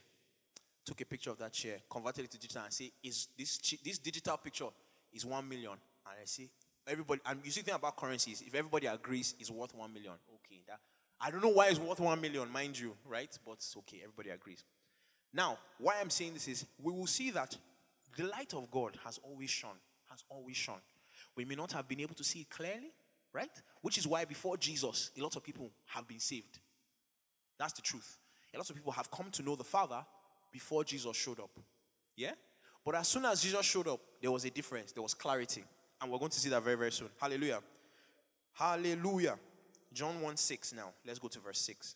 [0.85, 3.97] took a picture of that chair, converted it to digital, and say, is this, this
[3.97, 4.67] digital picture
[5.13, 5.71] is one million.
[5.71, 6.49] And I say,
[6.87, 10.61] everybody, and you see thing about currencies, if everybody agrees it's worth one million, okay.
[10.67, 10.79] That,
[11.19, 13.37] I don't know why it's worth one million, mind you, right?
[13.45, 14.63] But it's okay, everybody agrees.
[15.33, 17.55] Now, why I'm saying this is we will see that
[18.17, 20.81] the light of God has always shone, has always shone.
[21.37, 22.91] We may not have been able to see it clearly,
[23.33, 23.51] right?
[23.81, 26.59] Which is why before Jesus, a lot of people have been saved.
[27.57, 28.17] That's the truth.
[28.53, 30.03] A lot of people have come to know the Father
[30.51, 31.51] before Jesus showed up.
[32.15, 32.33] Yeah?
[32.83, 35.63] But as soon as Jesus showed up, there was a difference, there was clarity.
[36.01, 37.09] And we're going to see that very, very soon.
[37.19, 37.59] Hallelujah.
[38.53, 39.37] Hallelujah.
[39.93, 40.93] John 1 6 now.
[41.05, 41.95] Let's go to verse 6.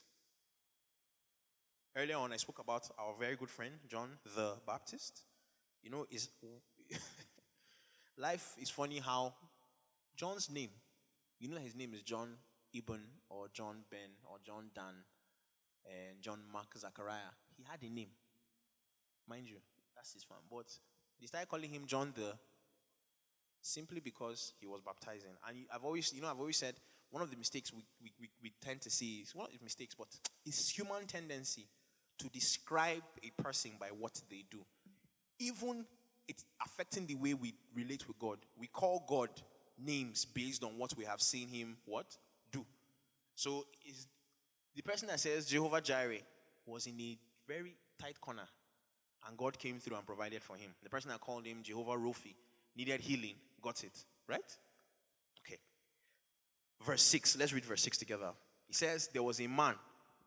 [1.98, 5.22] Earlier on, I spoke about our very good friend, John the Baptist.
[5.82, 6.30] You know, is
[8.18, 9.34] life is funny how
[10.16, 10.70] John's name,
[11.46, 12.30] you know, his name is John
[12.74, 15.04] Ibn or John Ben or John Dan
[15.86, 17.34] and John Mark Zachariah.
[17.56, 18.10] He had a name,
[19.30, 19.58] mind you,
[19.96, 20.40] that's his fun.
[20.50, 20.66] But
[21.20, 22.34] they started calling him John the
[23.62, 25.32] simply because he was baptizing.
[25.48, 26.76] And I've always, you know, I've always said
[27.12, 29.64] one of the mistakes we, we, we, we tend to see is one of the
[29.64, 30.08] mistakes, but
[30.46, 31.68] it's human tendency
[32.18, 34.60] to describe a person by what they do.
[35.40, 35.86] Even
[36.28, 38.40] it's affecting the way we relate with God.
[38.58, 39.30] We call God
[39.78, 42.18] names based on what we have seen him what
[42.52, 42.66] do.
[43.36, 44.08] So is
[44.76, 46.20] The person that says Jehovah Jireh
[46.66, 48.48] was in a very tight corner,
[49.28, 50.72] and God came through and provided for him.
[50.84, 52.36] The person that called him Jehovah Rophi
[52.76, 54.58] needed healing, got it, right?
[55.46, 55.58] Okay.
[56.84, 58.32] Verse 6, let's read verse 6 together.
[58.68, 59.76] He says, There was a man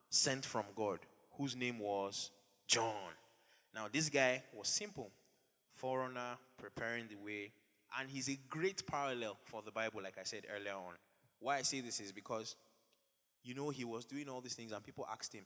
[0.09, 1.01] sent from God
[1.37, 2.31] whose name was
[2.67, 3.13] John.
[3.75, 5.11] Now, this guy was simple,
[5.75, 7.53] foreigner preparing the way,
[7.99, 10.95] and he's a great parallel for the Bible, like I said earlier on.
[11.41, 12.57] Why I say this is because,
[13.43, 15.45] you know, he was doing all these things, and people asked him,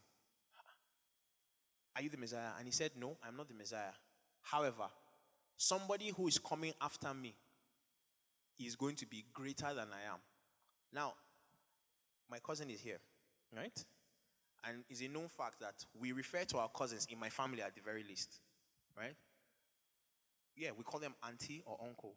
[1.94, 2.50] Are you the Messiah?
[2.58, 3.92] And he said, No, I'm not the Messiah.
[4.42, 4.88] However,
[5.56, 7.34] somebody who is coming after me
[8.58, 10.18] is going to be greater than I am.
[10.92, 11.14] Now,
[12.30, 12.98] my cousin is here,
[13.54, 13.84] right?
[14.64, 17.74] And it's a known fact that we refer to our cousins in my family at
[17.74, 18.40] the very least,
[18.96, 19.14] right?
[20.56, 22.16] Yeah, we call them auntie or uncles.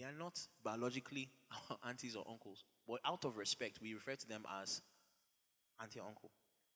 [0.00, 4.26] They are not biologically our aunties or uncles, but out of respect, we refer to
[4.26, 4.80] them as
[5.80, 6.30] auntie or uncle.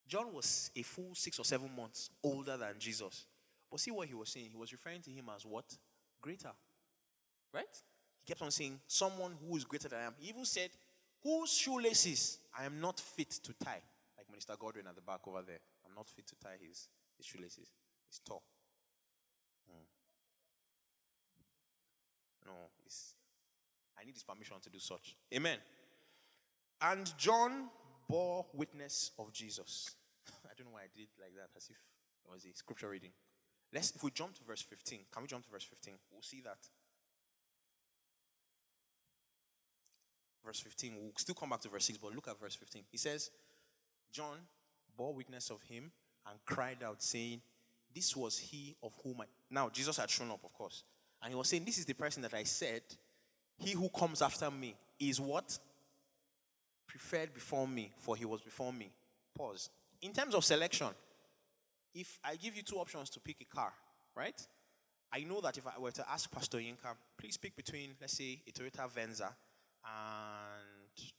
[0.06, 3.24] John was a full six or seven months older than Jesus.
[3.70, 4.48] But see what he was saying?
[4.50, 5.64] He was referring to him as what?
[6.20, 6.50] Greater.
[7.50, 7.64] Right?
[8.20, 10.14] He kept on saying, someone who is greater than I am.
[10.18, 10.68] He even said,
[11.22, 13.80] whose shoelaces I am not fit to tie.
[14.18, 15.60] Like Minister Godwin at the back over there.
[15.88, 17.72] I'm not fit to tie his, his shoelaces.
[18.06, 18.42] He's tall.
[19.66, 19.84] Hmm.
[22.46, 22.52] No,
[24.04, 25.16] I need his permission to do such.
[25.34, 25.56] Amen.
[26.82, 27.70] And John
[28.06, 29.94] bore witness of Jesus.
[30.44, 33.12] I don't know why I did like that, as if it was a scripture reading.
[33.72, 35.94] Let's, if we jump to verse 15, can we jump to verse 15?
[36.12, 36.58] We'll see that.
[40.44, 42.82] Verse 15, we'll still come back to verse 6, but look at verse 15.
[42.90, 43.30] He says,
[44.12, 44.36] John
[44.94, 45.90] bore witness of him
[46.28, 47.40] and cried out, saying,
[47.94, 49.24] This was he of whom I.
[49.50, 50.84] Now, Jesus had shown up, of course.
[51.22, 52.82] And he was saying, This is the person that I said,
[53.58, 55.58] He who comes after me is what?
[56.86, 58.90] Preferred before me, for he was before me.
[59.36, 59.70] Pause.
[60.02, 60.88] In terms of selection,
[61.94, 63.72] if I give you two options to pick a car,
[64.14, 64.40] right?
[65.12, 68.40] I know that if I were to ask Pastor Yinka, please pick between, let's say,
[68.48, 69.34] a Toyota Venza
[69.84, 71.12] and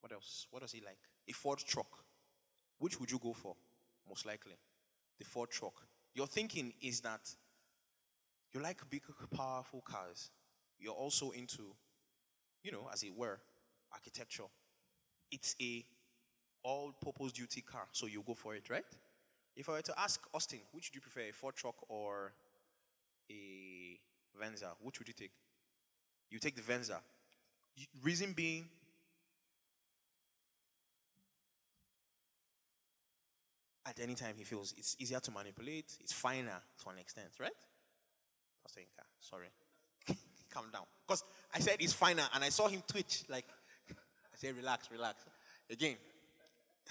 [0.00, 0.46] what else?
[0.50, 0.98] What does he like?
[1.28, 2.04] A Ford truck.
[2.78, 3.54] Which would you go for?
[4.08, 4.56] Most likely,
[5.18, 5.74] the Ford truck.
[6.14, 7.20] Your thinking is that
[8.52, 9.02] you like big,
[9.34, 10.30] powerful cars.
[10.80, 11.62] You're also into,
[12.62, 13.38] you know, as it were,
[13.92, 14.44] architecture.
[15.30, 15.84] It's a
[16.62, 18.84] all-purpose duty car, so you go for it, right?
[19.56, 22.32] If I were to ask Austin, which do you prefer, a Ford truck or
[23.30, 23.98] a
[24.38, 24.70] Venza?
[24.80, 25.32] Which would you take?
[26.30, 27.00] You take the Venza.
[28.02, 28.68] Reason being,
[33.86, 37.50] at any time he feels it's easier to manipulate, it's finer to an extent, right?
[38.62, 39.48] Pastor Yinka, sorry.
[40.50, 40.84] Calm down.
[41.06, 43.24] Because I said it's finer and I saw him twitch.
[43.28, 43.44] Like,
[43.90, 45.24] I said, relax, relax.
[45.70, 45.96] Again.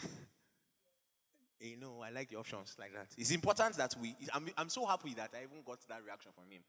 [1.59, 3.07] you know, I like the options like that.
[3.17, 6.45] It's important that we, I'm, I'm so happy that I even got that reaction from
[6.49, 6.61] him.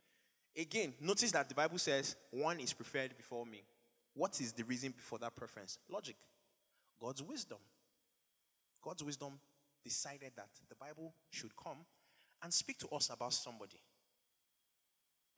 [0.56, 3.62] Again, notice that the Bible says one is preferred before me.
[4.14, 5.78] What is the reason for that preference?
[5.88, 6.16] Logic.
[7.00, 7.58] God's wisdom.
[8.82, 9.38] God's wisdom
[9.84, 11.78] decided that the Bible should come
[12.42, 13.80] and speak to us about somebody.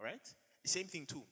[0.00, 0.22] All right?
[0.62, 1.22] The same thing, too.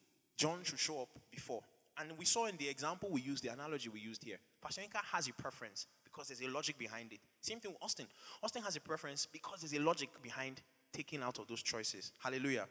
[0.41, 1.61] John should show up before.
[1.99, 5.05] And we saw in the example we used, the analogy we used here, Pastor Yinka
[5.13, 7.19] has a preference because there's a logic behind it.
[7.43, 8.07] Same thing with Austin.
[8.43, 10.63] Austin has a preference because there's a logic behind
[10.95, 12.13] taking out of those choices.
[12.19, 12.67] Hallelujah.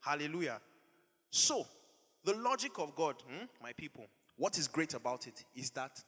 [0.00, 0.62] Hallelujah.
[1.28, 1.66] So,
[2.24, 4.06] the logic of God, hmm, my people,
[4.38, 6.02] what is great about it is that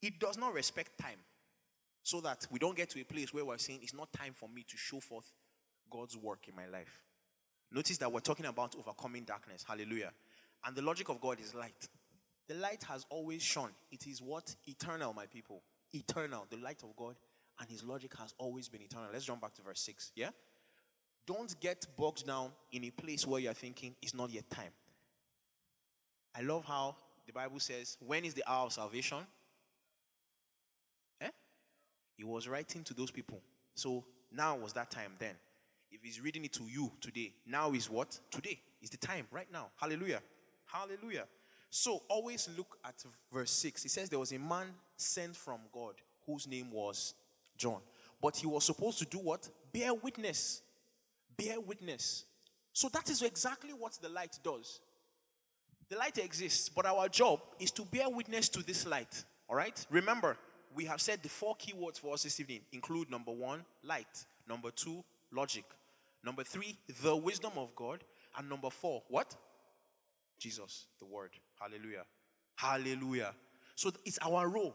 [0.00, 1.18] it does not respect time.
[2.02, 4.48] So that we don't get to a place where we're saying it's not time for
[4.48, 5.30] me to show forth
[5.90, 7.02] God's work in my life.
[7.74, 9.64] Notice that we're talking about overcoming darkness.
[9.66, 10.12] Hallelujah.
[10.64, 11.88] And the logic of God is light.
[12.46, 13.70] The light has always shone.
[13.90, 14.54] It is what?
[14.66, 15.60] Eternal, my people.
[15.92, 16.46] Eternal.
[16.50, 17.16] The light of God
[17.58, 19.08] and his logic has always been eternal.
[19.12, 20.12] Let's jump back to verse 6.
[20.14, 20.30] Yeah?
[21.26, 24.72] Don't get bogged down in a place where you're thinking it's not yet time.
[26.36, 26.94] I love how
[27.26, 29.18] the Bible says, when is the hour of salvation?
[31.20, 31.30] Eh?
[32.16, 33.40] He was writing to those people.
[33.74, 35.34] So now was that time then.
[35.94, 38.18] If he's reading it to you today, now is what?
[38.32, 39.68] Today is the time, right now.
[39.76, 40.20] Hallelujah.
[40.66, 41.24] Hallelujah.
[41.70, 42.94] So always look at
[43.32, 43.84] verse 6.
[43.84, 44.66] It says there was a man
[44.96, 45.94] sent from God
[46.26, 47.14] whose name was
[47.56, 47.78] John.
[48.20, 49.48] But he was supposed to do what?
[49.72, 50.62] Bear witness.
[51.36, 52.24] Bear witness.
[52.72, 54.80] So that is exactly what the light does.
[55.88, 59.24] The light exists, but our job is to bear witness to this light.
[59.48, 59.86] All right?
[59.90, 60.36] Remember,
[60.74, 64.24] we have said the four key words for us this evening include number one, light.
[64.48, 65.64] Number two, logic.
[66.24, 68.02] Number three, the wisdom of God.
[68.36, 69.34] And number four, what?
[70.38, 71.30] Jesus, the word.
[71.60, 72.04] Hallelujah.
[72.56, 73.34] Hallelujah.
[73.76, 74.74] So it's our role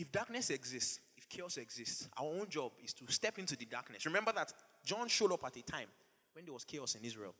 [0.00, 4.06] if darkness exists, if chaos exists, our own job is to step into the darkness.
[4.06, 4.50] Remember that
[4.84, 5.88] John showed up at a time
[6.32, 7.34] when there was chaos in Israel.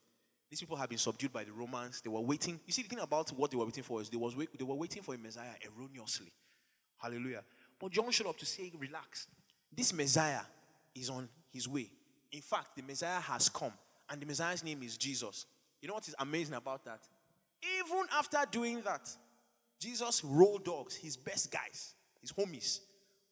[0.50, 2.02] These people have been subdued by the Romans.
[2.02, 2.60] They were waiting.
[2.66, 4.64] You see, the thing about what they were waiting for is they, was wait, they
[4.64, 6.32] were waiting for a Messiah erroneously.
[6.98, 7.44] Hallelujah.
[7.78, 9.28] But John showed up to say, relax.
[9.74, 10.40] This Messiah
[10.94, 11.90] is on his way.
[12.32, 13.72] In fact, the Messiah has come,
[14.08, 15.46] and the Messiah's name is Jesus.
[15.82, 17.00] You know what is amazing about that?
[17.62, 19.08] Even after doing that,
[19.80, 22.80] Jesus' road dogs, his best guys, his homies,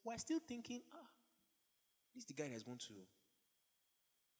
[0.04, 1.06] were still thinking, ah,
[2.14, 2.94] this is the guy that's going to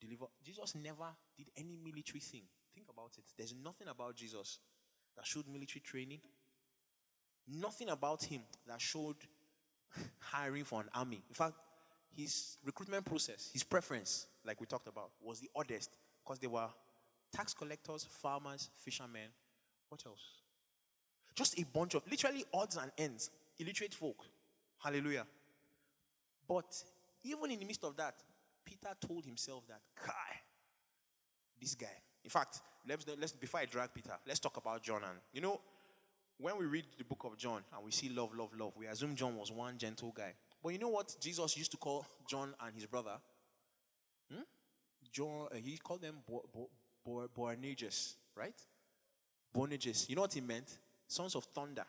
[0.01, 0.25] deliver.
[0.43, 1.07] Jesus never
[1.37, 2.43] did any military thing.
[2.73, 3.23] Think about it.
[3.37, 4.59] There's nothing about Jesus
[5.15, 6.19] that showed military training.
[7.47, 9.15] Nothing about him that showed
[10.19, 11.23] hiring for an army.
[11.27, 11.55] In fact,
[12.15, 16.67] his recruitment process, his preference, like we talked about, was the oddest because they were
[17.31, 19.29] tax collectors, farmers, fishermen.
[19.89, 20.21] What else?
[21.35, 24.25] Just a bunch of literally odds and ends, illiterate folk.
[24.79, 25.25] Hallelujah.
[26.47, 26.83] But
[27.23, 28.15] even in the midst of that,
[28.65, 30.41] Peter told himself that, Kai,
[31.59, 31.87] this guy.
[32.23, 35.01] In fact, let's, let's before I drag Peter, let's talk about John.
[35.03, 35.59] And you know,
[36.37, 39.15] when we read the book of John and we see love, love, love, we assume
[39.15, 40.33] John was one gentle guy.
[40.61, 43.17] But you know what Jesus used to call John and his brother?
[44.31, 44.41] Hmm?
[45.11, 46.69] John, uh, he called them Bo- Bo-
[47.05, 48.55] Bo- Boanerges, right?
[49.53, 50.09] Boanerges.
[50.09, 50.77] You know what he meant?
[51.07, 51.85] Sons of thunder.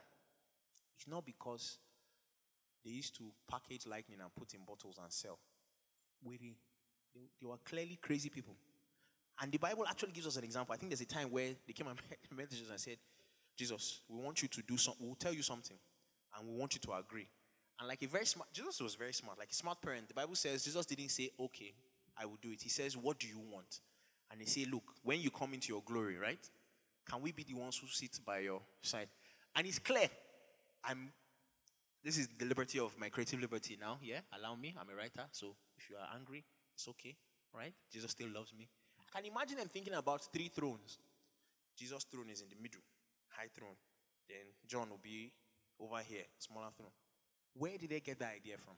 [0.96, 1.78] It's not because
[2.84, 5.38] they used to package lightning and put in bottles and sell.
[6.22, 6.38] They,
[7.40, 8.54] they were clearly crazy people.
[9.40, 10.74] And the Bible actually gives us an example.
[10.74, 11.98] I think there's a time where they came and
[12.36, 12.98] met Jesus and said,
[13.56, 15.06] Jesus, we want you to do something.
[15.06, 15.76] We'll tell you something.
[16.36, 17.26] And we want you to agree.
[17.80, 19.38] And like a very smart, Jesus was very smart.
[19.38, 21.72] Like a smart parent, the Bible says Jesus didn't say, okay,
[22.16, 22.60] I will do it.
[22.60, 23.80] He says, what do you want?
[24.30, 26.38] And they say, look, when you come into your glory, right?
[27.10, 29.08] Can we be the ones who sit by your side?
[29.56, 30.08] And it's clear.
[30.84, 31.10] I'm
[32.02, 33.98] this is the liberty of my creative liberty now.
[34.02, 34.74] Yeah, allow me.
[34.78, 35.26] I'm a writer.
[35.32, 37.14] So if you are angry, it's okay.
[37.54, 37.74] Right?
[37.92, 38.68] Jesus still loves me.
[38.98, 40.98] I can imagine them thinking about three thrones.
[41.76, 42.80] Jesus' throne is in the middle,
[43.28, 43.76] high throne.
[44.28, 45.32] Then John will be
[45.78, 46.92] over here, smaller throne.
[47.54, 48.74] Where did they get that idea from?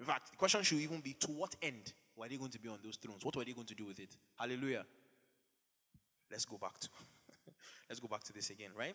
[0.00, 2.68] In fact, the question should even be to what end were they going to be
[2.68, 3.24] on those thrones?
[3.24, 4.16] What were they going to do with it?
[4.38, 4.84] Hallelujah.
[6.30, 6.88] Let's go back to
[7.88, 8.94] let's go back to this again, right?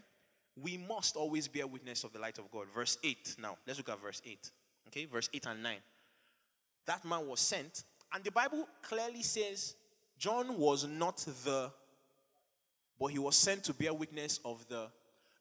[0.62, 2.68] we must always bear witness of the light of God.
[2.74, 3.58] Verse 8 now.
[3.66, 4.52] Let's look at verse 8.
[4.88, 5.78] Okay, verse 8 and 9.
[6.86, 7.84] That man was sent,
[8.14, 9.76] and the Bible clearly says
[10.18, 11.72] John was not the,
[13.00, 14.88] but he was sent to bear witness of the.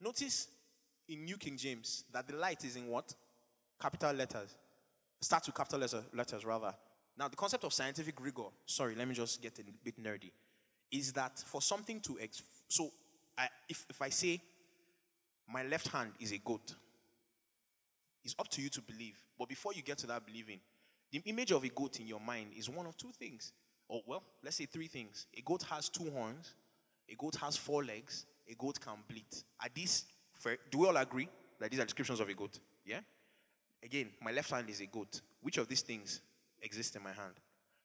[0.01, 0.49] Notice
[1.09, 3.15] in New King James that the light is in what?
[3.83, 4.55] Capital letters.
[5.21, 6.73] Starts with capital letter, letters, rather.
[7.19, 10.31] Now, the concept of scientific rigor, sorry, let me just get a bit nerdy,
[10.93, 12.91] is that for something to, ex- so
[13.37, 14.41] I, if, if I say
[15.53, 16.75] my left hand is a goat.
[18.25, 19.19] It's up to you to believe.
[19.37, 20.61] But before you get to that believing,
[21.11, 23.53] the image of a goat in your mind is one of two things.
[23.89, 25.27] Or, well, let's say three things.
[25.37, 26.55] A goat has two horns,
[27.11, 29.43] a goat has four legs, a goat can bleat.
[29.61, 30.05] Are these,
[30.71, 31.29] do we all agree
[31.59, 32.61] that these are descriptions of a goat?
[32.87, 33.01] Yeah?
[33.83, 35.21] Again, my left hand is a goat.
[35.41, 36.21] Which of these things
[36.61, 37.35] exist in my hand?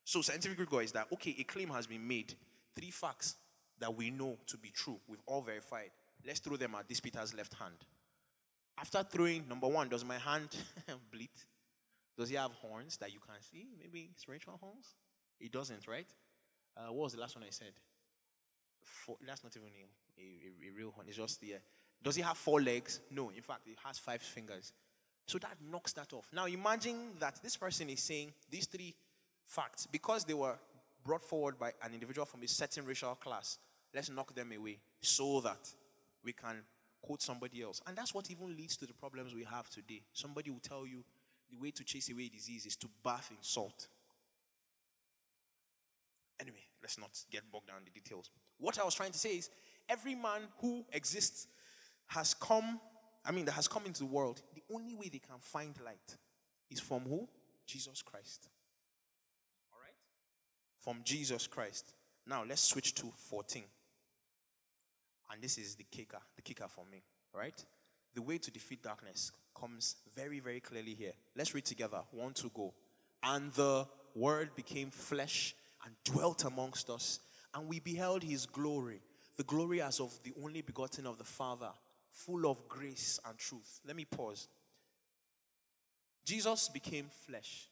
[0.04, 2.34] So, scientific rigor is that, okay, a claim has been made.
[2.76, 3.36] Three facts
[3.80, 5.90] that we know to be true, we've all verified.
[6.26, 7.76] Let's throw them at this Peter's left hand.
[8.80, 10.50] After throwing, number one, does my hand
[11.12, 11.30] bleed?
[12.18, 13.68] Does he have horns that you can see?
[13.80, 14.96] Maybe spiritual horns?
[15.40, 16.08] It doesn't, right?
[16.76, 17.74] Uh, what was the last one I said?
[18.82, 21.08] Four, that's not even a, a, a, real horn.
[21.08, 21.56] It's just the.
[21.56, 21.58] Uh,
[22.04, 23.02] does he have four legs?
[23.12, 23.30] No.
[23.30, 24.74] In fact, he has five fingers.
[25.28, 26.28] So that knocks that off.
[26.34, 28.96] Now imagine that this person is saying these three
[29.46, 30.56] facts because they were
[31.04, 33.58] brought forward by an individual from a certain racial class.
[33.94, 35.70] Let's knock them away so that
[36.24, 36.64] we can
[37.02, 37.82] quote somebody else.
[37.86, 40.02] And that's what even leads to the problems we have today.
[40.14, 41.04] Somebody will tell you
[41.52, 43.88] the way to chase away disease is to bath in salt.
[46.40, 48.30] Anyway, let's not get bogged down in the details.
[48.60, 49.50] What I was trying to say is
[49.90, 51.48] every man who exists
[52.08, 52.80] has come,
[53.26, 54.42] I mean, that has come into the world,
[54.74, 56.18] only way they can find light
[56.70, 57.28] is from who?
[57.66, 58.50] Jesus Christ.
[59.72, 59.96] All right?
[60.80, 61.94] From Jesus Christ.
[62.26, 63.64] Now let's switch to 14.
[65.32, 67.04] And this is the kicker, the kicker for me,
[67.34, 67.64] right?
[68.16, 71.14] The way to defeat darkness comes very, very clearly here.
[71.36, 72.02] Let's read together.
[72.12, 72.74] One, two, go.
[73.24, 75.56] And the word became flesh
[75.86, 77.20] and dwelt amongst us,
[77.54, 79.02] and we beheld his glory,
[79.36, 81.70] the glory as of the only begotten of the Father,
[82.12, 83.80] full of grace and truth.
[83.86, 84.48] Let me pause.
[86.28, 87.70] Jesus became flesh.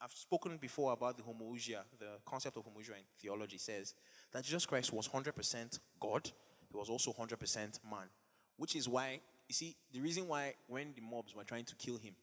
[0.00, 3.94] I've spoken before about the homoousia, the concept of homoousia in theology says
[4.32, 6.28] that Jesus Christ was 100% God,
[6.68, 7.56] he was also 100%
[7.88, 8.08] man.
[8.56, 11.98] Which is why, you see, the reason why when the mobs were trying to kill
[11.98, 12.16] him,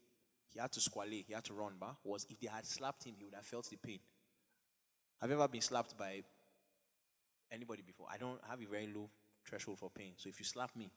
[0.49, 3.13] he had to squale, he had to run, but was if they had slapped him,
[3.17, 3.99] he would have felt the pain.
[5.21, 6.21] Have you ever been slapped by
[7.49, 8.07] anybody before?
[8.11, 9.09] I don't have a very low
[9.47, 10.15] threshold for pain.
[10.17, 10.91] So if you slap me,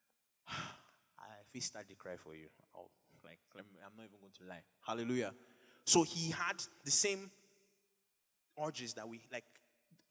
[0.48, 2.48] I feel start to cry for you.
[2.74, 2.90] I'll,
[3.24, 3.64] like I'm
[3.96, 4.62] not even going to lie.
[4.86, 5.32] Hallelujah.
[5.84, 7.30] So he had the same
[8.62, 9.44] urges that we like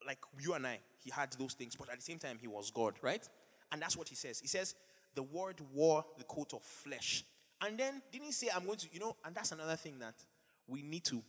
[0.06, 2.70] like you and I, he had those things, but at the same time, he was
[2.70, 3.28] God, right?
[3.72, 4.40] And that's what he says.
[4.40, 4.74] He says,
[5.14, 7.24] the word wore the coat of flesh.
[7.60, 10.14] And then didn't he say, I'm going to, you know, and that's another thing that
[10.66, 11.22] we need to.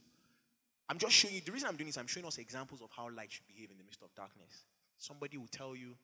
[0.87, 3.09] I'm just showing you, the reason I'm doing this, I'm showing us examples of how
[3.09, 4.63] light should behave in the midst of darkness.
[4.97, 5.95] Somebody will tell you,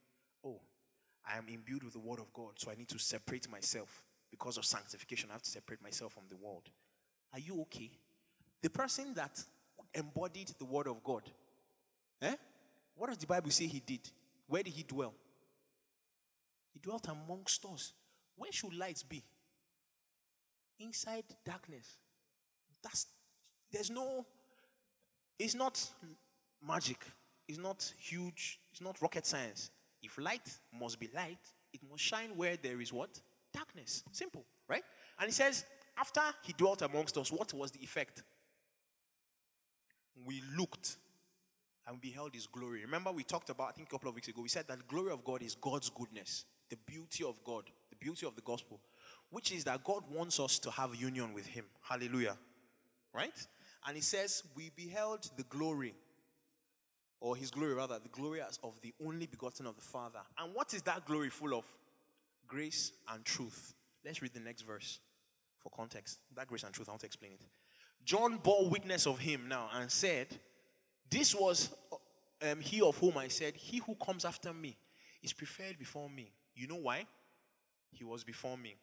[0.43, 0.59] oh,
[1.27, 4.03] I am imbued with the word of God, so I need to separate myself
[4.35, 5.29] because of sanctification.
[5.29, 6.69] I have to separate myself from the world.
[7.31, 7.89] Are you okay?
[8.61, 9.41] The person that
[9.93, 11.21] embodied the word of God,
[12.21, 12.35] eh?
[12.95, 14.01] What does the Bible say he did?
[14.47, 15.13] Where did he dwell?
[16.73, 17.93] He dwelt amongst us.
[18.35, 19.23] Where should lights be?
[20.79, 21.95] Inside darkness.
[22.83, 23.07] That's
[23.71, 24.25] there's no
[25.39, 25.81] it's not
[26.65, 26.99] magic.
[27.47, 28.59] It's not huge.
[28.71, 29.69] It's not rocket science.
[30.03, 31.39] If light must be light,
[31.73, 33.21] it must shine where there is what?
[33.55, 34.03] Darkness.
[34.11, 34.83] Simple, right?
[35.19, 35.65] And he says,
[35.97, 38.23] after he dwelt amongst us, what was the effect?
[40.25, 40.97] We looked
[41.87, 42.81] and beheld his glory.
[42.81, 44.83] Remember, we talked about, I think a couple of weeks ago, we said that the
[44.83, 48.79] glory of God is God's goodness, the beauty of God, the beauty of the gospel,
[49.29, 51.65] which is that God wants us to have union with him.
[51.81, 52.37] Hallelujah.
[53.13, 53.47] Right?
[53.87, 55.93] And he says, We beheld the glory,
[57.21, 60.19] or his glory rather, the glory of the only begotten of the Father.
[60.39, 61.65] And what is that glory full of?
[62.47, 63.73] Grace and truth.
[64.03, 64.99] Let's read the next verse
[65.59, 66.19] for context.
[66.35, 67.41] That grace and truth, I want to explain it.
[68.03, 70.27] John bore witness of him now and said,
[71.09, 71.69] this was
[72.41, 74.77] um, he of whom I said, He who comes after me
[75.23, 76.31] is preferred before me.
[76.55, 77.05] You know why?
[77.91, 78.75] He was before me.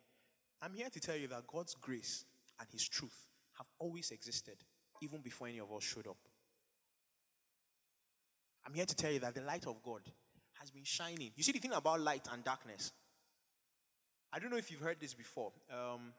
[0.60, 2.24] I'm here to tell you that God's grace
[2.58, 3.26] and His truth
[3.58, 4.56] have always existed,
[5.02, 6.16] even before any of us showed up.
[8.64, 10.02] I'm here to tell you that the light of God
[10.60, 11.32] has been shining.
[11.36, 12.92] You see, the thing about light and darkness,
[14.32, 15.52] I don't know if you've heard this before.
[15.70, 16.12] Um,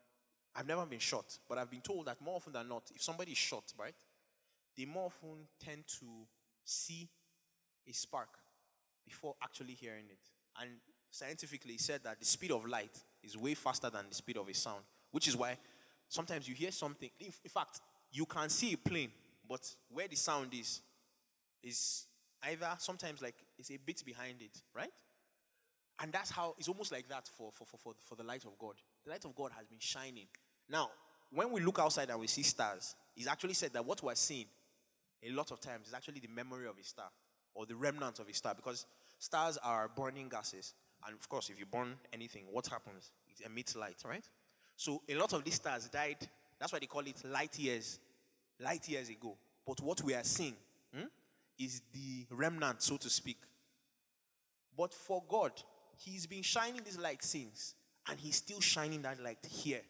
[0.56, 3.32] I've never been shot, but I've been told that more often than not, if somebody
[3.32, 3.96] is shot, right,
[4.78, 6.06] they more often tend to
[6.64, 7.10] see
[7.88, 8.30] a spark
[9.04, 10.20] before actually hearing it.
[10.62, 10.70] And
[11.10, 14.54] scientifically, said that the speed of light is way faster than the speed of a
[14.54, 15.58] sound, which is why
[16.08, 17.10] sometimes you hear something.
[17.20, 19.12] In, fact, you can see a plane,
[19.48, 20.82] but where the sound is,
[21.64, 22.06] is
[22.44, 24.92] either sometimes like it's a bit behind it, right?
[26.04, 28.74] And that's how it's almost like that for, for, for, for, the light of God.
[29.06, 30.26] The light of God has been shining.
[30.70, 30.90] Now,
[31.32, 34.48] when we look outside and we see stars, it's actually said that what we're seeing
[35.26, 37.06] a lot of times is actually the memory of a star
[37.56, 38.86] or the remnant of a star because
[39.18, 40.74] stars are burning gases.
[41.08, 43.14] And of course, if you burn anything, what happens?
[43.30, 44.28] It emits light, right?
[44.76, 46.18] So a lot of these stars died.
[46.60, 47.98] That's why they call it light years,
[48.60, 49.38] light years ago.
[49.66, 50.58] But what we are seeing
[50.94, 51.06] hmm,
[51.58, 53.38] is the remnant, so to speak.
[54.76, 55.54] But for God,
[55.98, 57.76] He's been shining this light since,
[58.10, 59.82] and He's still shining that light here.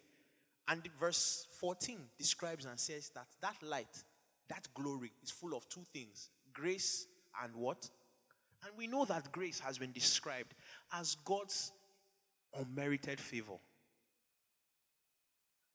[0.68, 4.04] And verse 14 describes and says that that light
[4.50, 7.08] that glory is full of two things grace
[7.44, 7.90] and what?
[8.64, 10.54] And we know that grace has been described
[10.94, 11.72] as God's
[12.58, 13.58] unmerited favor.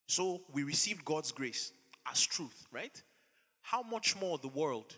[0.07, 1.73] So we received God's grace
[2.11, 3.03] as truth, right?
[3.61, 4.97] How much more the world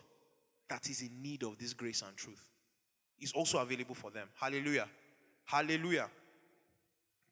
[0.69, 2.49] that is in need of this grace and truth
[3.19, 4.27] is also available for them.
[4.39, 4.87] Hallelujah.
[5.45, 6.09] Hallelujah.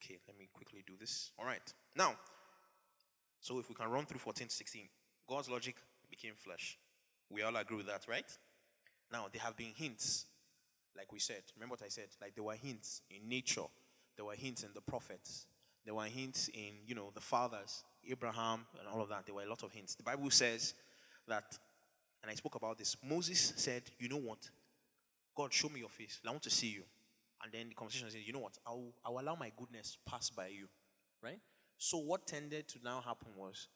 [0.03, 1.31] Okay, let me quickly do this.
[1.37, 1.61] All right.
[1.95, 2.15] Now,
[3.41, 4.87] so if we can run through 14 to 16,
[5.27, 5.75] God's logic
[6.09, 6.77] became flesh.
[7.29, 8.25] We all agree with that, right?
[9.11, 10.25] Now, there have been hints,
[10.95, 11.43] like we said.
[11.55, 12.07] Remember what I said?
[12.21, 13.67] Like there were hints in nature,
[14.15, 15.45] there were hints in the prophets,
[15.85, 19.25] there were hints in, you know, the fathers, Abraham, and all of that.
[19.25, 19.95] There were a lot of hints.
[19.95, 20.73] The Bible says
[21.27, 21.57] that,
[22.21, 22.97] and I spoke about this.
[23.03, 24.49] Moses said, You know what?
[25.35, 26.19] God, show me your face.
[26.25, 26.83] I want to see you.
[27.43, 28.57] And then the conversation said, You know what?
[28.65, 30.67] I'll, I'll allow my goodness pass by you.
[31.21, 31.39] Right?
[31.77, 33.67] So, what tended to now happen was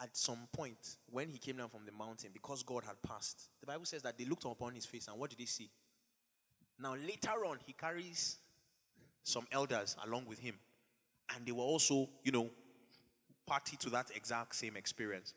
[0.00, 3.48] at some point when he came down from the mountain because God had passed.
[3.60, 5.70] The Bible says that they looked upon his face and what did they see?
[6.78, 8.38] Now, later on, he carries
[9.22, 10.56] some elders along with him,
[11.34, 12.50] and they were also, you know,
[13.46, 15.34] party to that exact same experience.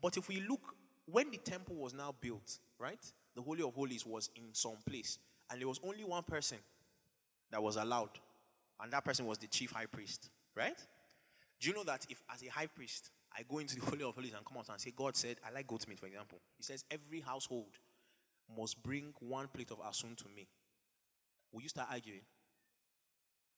[0.00, 0.74] But if we look,
[1.06, 5.18] when the temple was now built, right, the Holy of Holies was in some place,
[5.50, 6.58] and there was only one person
[7.50, 8.10] that was allowed,
[8.80, 10.78] and that person was the chief high priest, right?
[11.60, 14.14] Do you know that if, as a high priest, I go into the Holy of
[14.14, 16.40] Holies and come out and say, God said, I like goat meat, for example.
[16.56, 17.78] He says, every household
[18.56, 20.46] must bring one plate of asun to me.
[21.52, 22.22] Will you start arguing?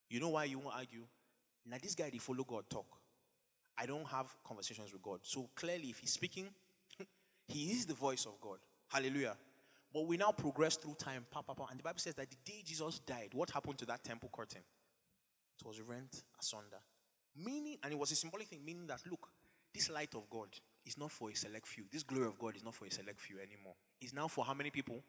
[0.09, 1.03] You know why you won't argue?
[1.65, 2.85] Now, this guy, they follow God talk.
[3.77, 5.19] I don't have conversations with God.
[5.23, 6.47] So clearly, if He's speaking,
[7.47, 8.57] He is the voice of God.
[8.89, 9.35] Hallelujah.
[9.93, 12.37] But we now progress through time, pa, pa, pa, and the Bible says that the
[12.45, 14.61] day Jesus died, what happened to that temple curtain?
[15.59, 16.79] It was rent asunder.
[17.35, 19.29] Meaning, and it was a symbolic thing, meaning that look,
[19.73, 20.47] this light of God
[20.85, 21.83] is not for a select few.
[21.91, 23.73] This glory of God is not for a select few anymore.
[24.01, 25.01] It's now for how many people?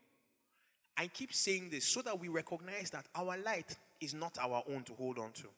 [0.96, 4.82] I keep saying this so that we recognize that our light is not our own
[4.84, 5.48] to hold on to.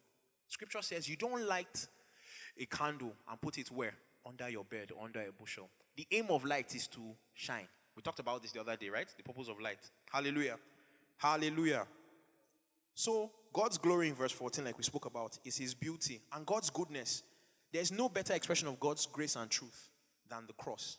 [0.47, 1.87] Scripture says you don't light
[2.59, 3.95] a candle and put it where?
[4.27, 5.69] Under your bed, under a bushel.
[5.97, 7.01] The aim of light is to
[7.35, 7.69] shine.
[7.97, 9.07] We talked about this the other day, right?
[9.17, 9.79] The purpose of light.
[10.11, 10.57] Hallelujah.
[11.17, 11.87] Hallelujah.
[12.95, 16.71] So, God's glory in verse 14, like we spoke about, is His beauty and God's
[16.71, 17.23] goodness.
[17.73, 19.89] There's no better expression of God's grace and truth
[20.29, 20.99] than the cross.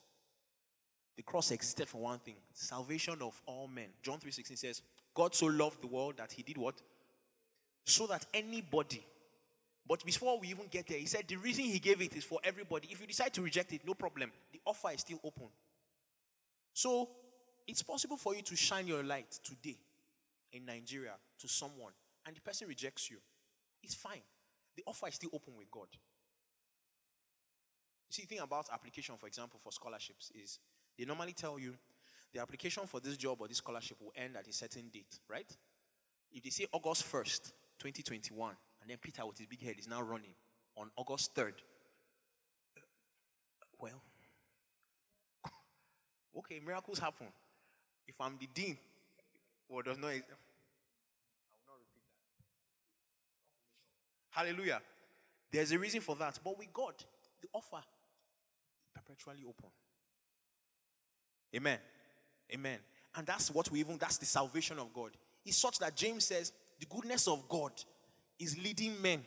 [1.17, 3.87] The cross existed for one thing salvation of all men.
[4.01, 4.81] John 3:16 says,
[5.13, 6.81] God so loved the world that He did what?
[7.85, 9.05] So that anybody
[9.87, 12.39] but before we even get there, he said the reason he gave it is for
[12.43, 12.87] everybody.
[12.91, 14.31] If you decide to reject it, no problem.
[14.51, 15.47] The offer is still open.
[16.75, 17.09] So
[17.65, 19.77] it's possible for you to shine your light today
[20.51, 21.93] in Nigeria to someone
[22.25, 23.17] and the person rejects you.
[23.81, 24.21] It's fine.
[24.75, 25.87] The offer is still open with God.
[25.93, 25.99] You
[28.09, 30.59] see, the thing about application, for example, for scholarships is
[30.99, 31.75] they normally tell you
[32.33, 35.49] the application for this job or this scholarship will end at a certain date, right?
[36.33, 40.01] If they say August 1st, 2021, and then Peter, with his big head, is now
[40.01, 40.33] running
[40.75, 41.53] on August 3rd.
[43.79, 44.01] Well,
[46.37, 47.27] okay, miracles happen.
[48.07, 48.77] If I'm the dean,
[49.67, 50.07] what does not.
[50.07, 50.19] I will
[51.67, 52.03] not repeat
[54.29, 54.39] that.
[54.39, 54.81] Hallelujah.
[55.51, 56.39] There's a reason for that.
[56.43, 56.93] But with God,
[57.41, 57.83] the offer
[58.93, 59.69] perpetually open.
[61.55, 61.79] Amen.
[62.53, 62.79] Amen.
[63.15, 65.11] And that's what we even, that's the salvation of God.
[65.45, 67.71] It's such that James says, the goodness of God
[68.37, 69.23] is leading men.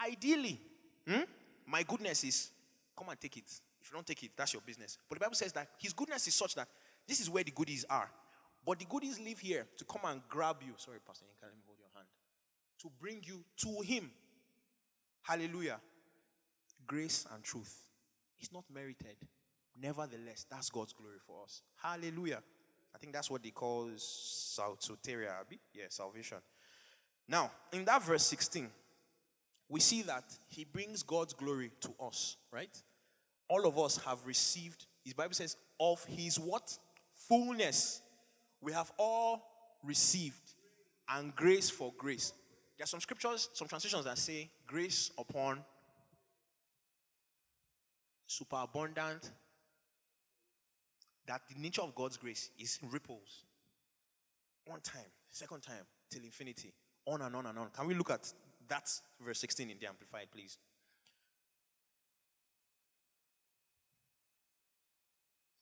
[0.00, 0.60] Ideally,
[1.06, 1.22] hmm?
[1.66, 2.50] my goodness is
[2.96, 3.50] come and take it.
[3.90, 4.98] You don't take it, that's your business.
[5.08, 6.68] But the Bible says that his goodness is such that
[7.06, 8.10] this is where the goodies are.
[8.64, 10.74] But the goodies live here to come and grab you.
[10.76, 12.06] Sorry, Pastor, you can let me hold your hand.
[12.82, 14.10] To bring you to him.
[15.22, 15.80] Hallelujah.
[16.86, 17.74] Grace and truth.
[18.40, 19.16] It's not merited.
[19.80, 21.62] Nevertheless, that's God's glory for us.
[21.76, 22.42] Hallelujah.
[22.94, 25.32] I think that's what they call soteria.
[25.72, 26.38] Yeah, salvation.
[27.28, 28.68] Now, in that verse 16,
[29.68, 32.82] we see that he brings God's glory to us, right?
[33.48, 36.76] All of us have received, his Bible says, of his what?
[37.28, 38.02] Fullness.
[38.60, 39.42] We have all
[39.84, 40.54] received
[41.08, 42.32] and grace for grace.
[42.76, 45.64] There are some scriptures, some translations that say grace upon
[48.26, 49.30] superabundant,
[51.26, 53.44] that the nature of God's grace is ripples.
[54.66, 56.72] One time, second time, till infinity.
[57.06, 57.70] On and on and on.
[57.70, 58.32] Can we look at
[58.68, 58.88] that
[59.20, 60.58] verse 16 in the Amplified, please?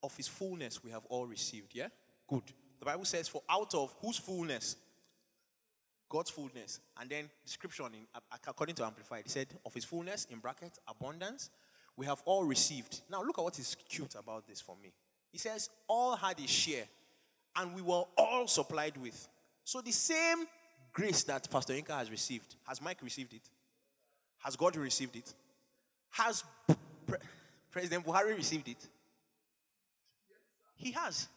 [0.07, 1.88] Of his fullness we have all received, yeah?
[2.28, 2.44] Good.
[2.78, 4.76] The Bible says, For out of whose fullness?
[6.09, 6.78] God's fullness.
[7.00, 8.07] And then description in
[8.46, 11.50] according to Amplified, he said, Of his fullness, in bracket, abundance,
[11.96, 13.00] we have all received.
[13.11, 14.92] Now look at what is cute about this for me.
[15.32, 16.84] He says, All had a share,
[17.57, 19.26] and we were all supplied with.
[19.64, 20.46] So the same
[20.92, 23.50] grace that Pastor Yinka has received, has Mike received it?
[24.38, 25.34] Has God received it?
[26.11, 26.44] Has
[27.09, 27.18] Pre-
[27.72, 28.88] President Buhari received it?
[30.77, 31.29] He has.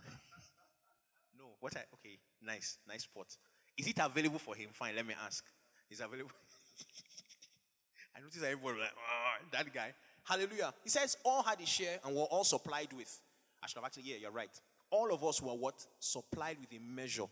[1.38, 3.36] no, what I okay, nice, nice spot.
[3.76, 4.70] Is it available for him?
[4.72, 5.44] Fine, let me ask.
[5.90, 6.30] Is available?
[8.16, 9.92] I noticed everyone like, oh, that guy.
[10.24, 10.72] Hallelujah.
[10.84, 13.20] He says, all had a share and were all supplied with.
[13.62, 14.50] I should have actually, yeah, you're right
[14.92, 15.84] all of us were what?
[15.98, 17.24] Supplied with a measure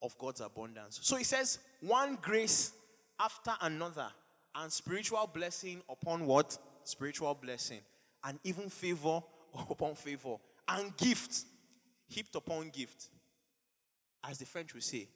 [0.00, 1.00] of God's abundance.
[1.02, 2.72] So he says, one grace
[3.18, 4.06] after another,
[4.54, 6.56] and spiritual blessing upon what?
[6.88, 7.80] Spiritual blessing.
[8.24, 9.20] And even favor
[9.70, 10.36] upon favor.
[10.66, 11.44] And gift
[12.08, 13.10] heaped upon gift.
[14.24, 15.06] As the French will say,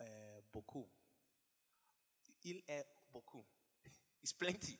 [0.00, 0.04] uh,
[0.50, 0.86] beaucoup.
[2.46, 3.44] Il est beaucoup.
[4.22, 4.78] It's plenty.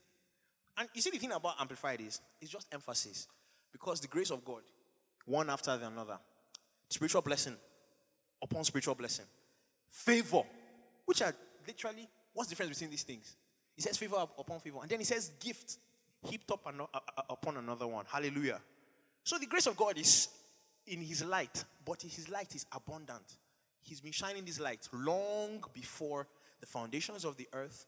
[0.79, 3.29] And you see, the thing about Amplified is, it's just emphasis.
[3.71, 4.63] Because the grace of God
[5.27, 6.19] one after the another.
[6.89, 7.57] Spiritual blessing
[8.43, 9.27] upon spiritual blessing.
[9.91, 10.43] Favor,
[11.05, 11.35] which are
[11.67, 13.37] literally, what's the difference between these things?
[13.75, 14.79] He says favor upon favor.
[14.83, 15.79] And then he says gift
[16.23, 16.67] heaped up
[17.29, 18.05] upon another one.
[18.09, 18.61] Hallelujah.
[19.25, 20.29] So the grace of God is
[20.87, 23.39] in his light, but his light is abundant.
[23.83, 26.27] He's been shining this light long before
[26.61, 27.87] the foundations of the earth.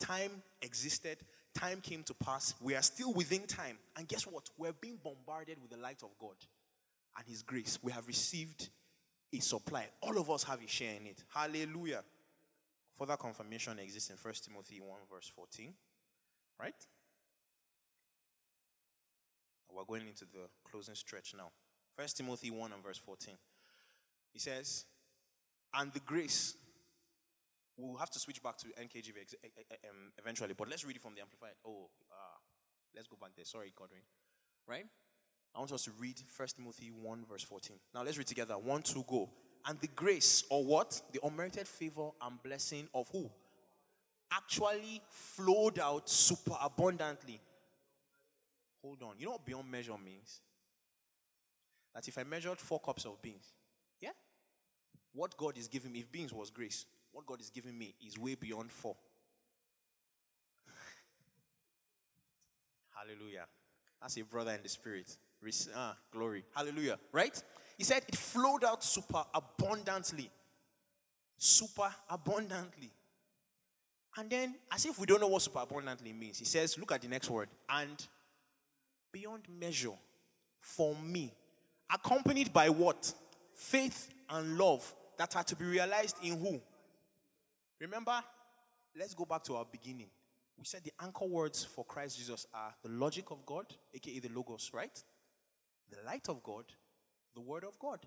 [0.00, 1.18] Time existed,
[1.54, 2.54] time came to pass.
[2.60, 3.78] We are still within time.
[3.96, 4.50] And guess what?
[4.58, 6.36] We're being bombarded with the light of God
[7.16, 7.78] and His grace.
[7.82, 8.68] We have received
[9.32, 9.86] a supply.
[10.00, 11.22] All of us have a share in it.
[11.32, 12.02] Hallelujah.
[12.98, 15.72] Further confirmation exists in 1 Timothy 1, verse 14.
[16.58, 16.74] Right?
[19.70, 21.50] We're going into the closing stretch now.
[21.96, 23.34] 1 Timothy 1 and verse 14.
[24.32, 24.86] He says,
[25.74, 26.56] And the grace,
[27.76, 29.34] we'll have to switch back to NKJV
[29.90, 31.52] um, eventually, but let's read it from the Amplified.
[31.66, 32.38] Oh, uh,
[32.94, 33.44] let's go back there.
[33.44, 34.00] Sorry, Godwin.
[34.66, 34.86] Right?
[35.54, 37.76] I want us to read 1 Timothy 1, verse 14.
[37.94, 38.54] Now let's read together.
[38.54, 39.30] One, two, go.
[39.66, 41.00] And the grace, or what?
[41.12, 43.28] The unmerited favor and blessing of who?
[44.32, 47.40] Actually flowed out super abundantly.
[48.82, 49.14] Hold on.
[49.18, 50.40] You know what beyond measure means?
[51.94, 53.54] That if I measured four cups of beans,
[54.00, 54.10] yeah?
[55.12, 58.18] What God is giving me, if beans was grace, what God is giving me is
[58.18, 58.94] way beyond four.
[62.94, 63.46] Hallelujah.
[64.00, 65.16] That's a brother in the spirit.
[65.74, 66.44] Ah, glory.
[66.54, 66.98] Hallelujah.
[67.12, 67.42] Right?
[67.76, 70.30] He said it flowed out super abundantly.
[71.36, 72.90] Super abundantly.
[74.18, 77.02] And then, as if we don't know what super abundantly means, he says, look at
[77.02, 77.48] the next word.
[77.68, 78.06] And
[79.12, 79.92] beyond measure
[80.60, 81.32] for me.
[81.92, 83.12] Accompanied by what?
[83.54, 86.60] Faith and love that are to be realized in who?
[87.80, 88.22] Remember,
[88.98, 90.08] let's go back to our beginning.
[90.58, 94.30] We said the anchor words for Christ Jesus are the logic of God, aka the
[94.30, 95.02] Logos, right?
[95.90, 96.64] the light of God,
[97.36, 98.00] the Word of God.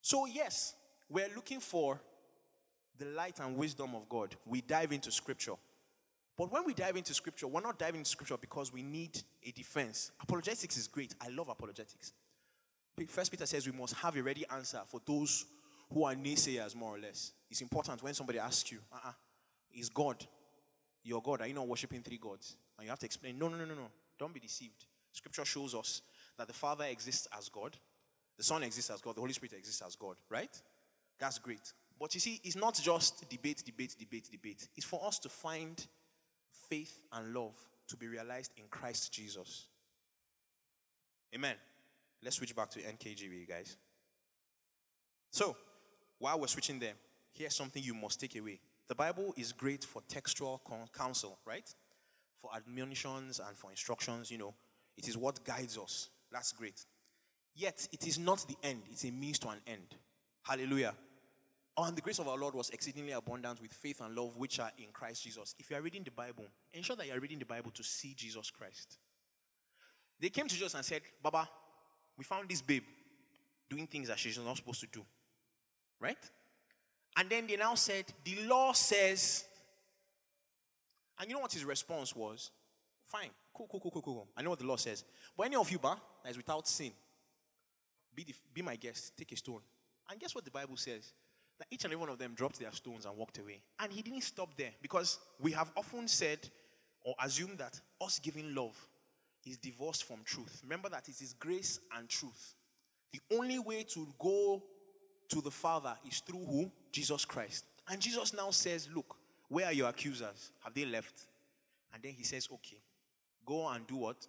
[0.00, 0.74] So, yes,
[1.08, 2.00] we're looking for
[2.98, 4.34] the light and wisdom of God.
[4.44, 5.52] We dive into Scripture.
[6.36, 9.52] But when we dive into Scripture, we're not diving into Scripture because we need a
[9.52, 10.10] defense.
[10.20, 11.14] Apologetics is great.
[11.20, 12.12] I love apologetics.
[13.08, 15.44] First Peter says we must have a ready answer for those
[15.92, 17.32] who are naysayers, more or less.
[17.50, 19.12] It's important when somebody asks you, uh-uh,
[19.74, 20.24] is God
[21.04, 21.40] your God?
[21.40, 22.56] Are you not worshiping three gods?
[22.78, 23.90] And you have to explain, no, no, no, no, no.
[24.18, 24.86] Don't be deceived.
[25.12, 26.02] Scripture shows us
[26.36, 27.76] that the Father exists as God,
[28.36, 30.50] the Son exists as God, the Holy Spirit exists as God, right?
[31.18, 31.72] That's great.
[31.98, 34.68] But you see, it's not just debate, debate, debate, debate.
[34.76, 35.84] It's for us to find
[36.68, 37.54] faith and love
[37.88, 39.66] to be realized in Christ Jesus.
[41.34, 41.54] Amen.
[42.22, 43.76] Let's switch back to NKJV, guys.
[45.30, 45.56] So,
[46.18, 46.94] while we're switching there,
[47.32, 48.60] here's something you must take away.
[48.88, 50.60] The Bible is great for textual
[50.96, 51.68] counsel, right?
[52.40, 54.54] For admonitions and for instructions, you know.
[54.96, 56.08] It is what guides us.
[56.32, 56.84] That's great.
[57.56, 59.96] Yet, it is not the end, it's a means to an end.
[60.42, 60.94] Hallelujah.
[61.76, 64.60] Oh, and the grace of our Lord was exceedingly abundant with faith and love which
[64.60, 65.54] are in Christ Jesus.
[65.58, 68.14] If you are reading the Bible, ensure that you are reading the Bible to see
[68.14, 68.98] Jesus Christ.
[70.18, 71.48] They came to Jesus and said, Baba,
[72.16, 72.84] we found this babe
[73.68, 75.04] doing things that she's not supposed to do.
[76.00, 76.18] Right?
[77.18, 79.44] And then they now said, The law says.
[81.18, 82.50] And you know what his response was?
[83.04, 83.30] Fine.
[83.54, 84.28] Cool, cool, cool, cool, cool.
[84.36, 85.04] I know what the law says.
[85.36, 86.92] But any of you, bah, that is without sin,
[88.16, 89.60] be, the, be my guest, take a stone.
[90.10, 91.12] And guess what the Bible says?
[91.58, 93.62] That each and every one of them dropped their stones and walked away.
[93.78, 96.38] And he didn't stop there because we have often said
[97.04, 98.76] or assumed that us giving love
[99.44, 100.60] is divorced from truth.
[100.64, 102.54] Remember that it is grace and truth.
[103.12, 104.62] The only way to go
[105.28, 106.70] to the Father is through who?
[106.92, 107.64] Jesus Christ.
[107.88, 109.16] And Jesus now says, Look,
[109.48, 110.50] where are your accusers?
[110.64, 111.26] Have they left?
[111.94, 112.78] And then he says, Okay,
[113.46, 114.26] Go and do what?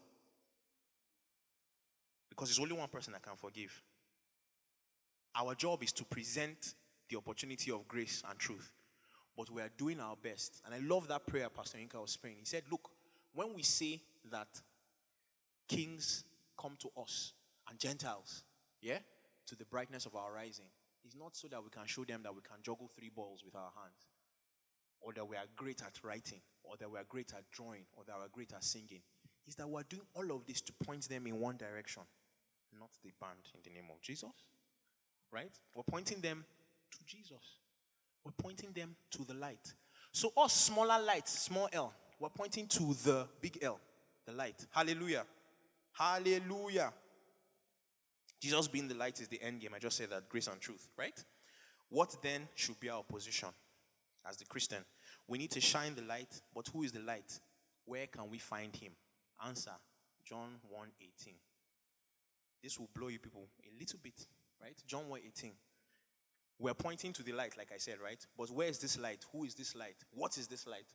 [2.38, 3.82] Because there's only one person that can forgive.
[5.36, 6.76] Our job is to present
[7.10, 8.72] the opportunity of grace and truth.
[9.36, 10.62] But we are doing our best.
[10.66, 12.38] And I love that prayer Pastor Yinka was praying.
[12.40, 12.90] He said, Look,
[13.34, 14.48] when we say that
[15.68, 16.26] kings
[16.60, 17.34] come to us
[17.70, 18.44] and Gentiles,
[18.82, 19.00] yeah,
[19.48, 20.66] to the brightness of our rising,
[21.04, 23.56] it's not so that we can show them that we can juggle three balls with
[23.56, 24.10] our hands,
[25.02, 28.16] or that we are great at writing, or that we're great at drawing, or that
[28.20, 29.02] we're great at singing,
[29.48, 32.04] is that we're doing all of this to point them in one direction,
[32.78, 34.30] not the band in the name of Jesus.
[35.32, 35.52] Right?
[35.76, 36.46] We're pointing them
[36.92, 37.60] to Jesus.
[38.24, 39.74] We're pointing them to the light.
[40.12, 43.80] So, us smaller lights, small L, we're pointing to the big L,
[44.26, 44.66] the light.
[44.72, 45.24] Hallelujah.
[45.94, 46.92] Hallelujah.
[48.40, 49.72] Jesus being the light is the end game.
[49.76, 51.24] I just said that grace and truth, right?
[51.90, 53.50] What then should be our position
[54.28, 54.84] as the Christian?
[55.28, 57.40] We need to shine the light, but who is the light?
[57.86, 58.92] Where can we find him?
[59.46, 59.72] Answer
[60.26, 61.36] John 1:18.
[62.62, 64.26] This will blow you people a little bit,
[64.62, 64.76] right?
[64.86, 65.54] John 1:18.
[66.60, 68.26] We're pointing to the light, like I said, right?
[68.36, 69.24] But where is this light?
[69.32, 69.98] Who is this light?
[70.12, 70.88] What is this light?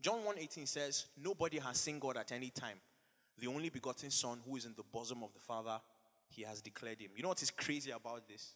[0.00, 2.80] John 1:18 says, Nobody has seen God at any time.
[3.38, 5.80] The only begotten Son who is in the bosom of the Father,
[6.28, 7.10] he has declared him.
[7.16, 8.54] You know what is crazy about this?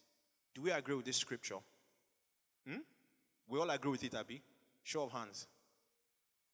[0.53, 1.57] Do we agree with this scripture?
[2.67, 2.79] Hmm?
[3.47, 4.41] We all agree with it, Abby?
[4.83, 5.47] Show of hands.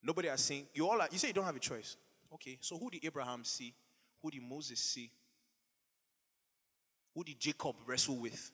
[0.02, 0.66] Nobody has seen.
[0.74, 1.96] You all are, you say you don't have a choice.
[2.34, 3.72] Okay, so who did Abraham see?
[4.22, 5.10] Who did Moses see?
[7.14, 8.50] Who did Jacob wrestle with?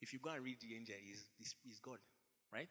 [0.00, 1.98] If you go and read the angel, he's, he's, God,
[2.52, 2.68] right?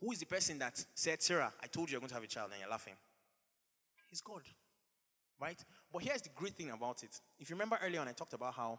[0.00, 2.28] Who is the person that said, Sarah, I told you you're going to have a
[2.28, 2.94] child and you're laughing?
[4.10, 4.42] He's God,
[5.40, 5.62] right?
[5.92, 7.20] But here's the great thing about it.
[7.38, 8.78] If you remember earlier on, I talked about how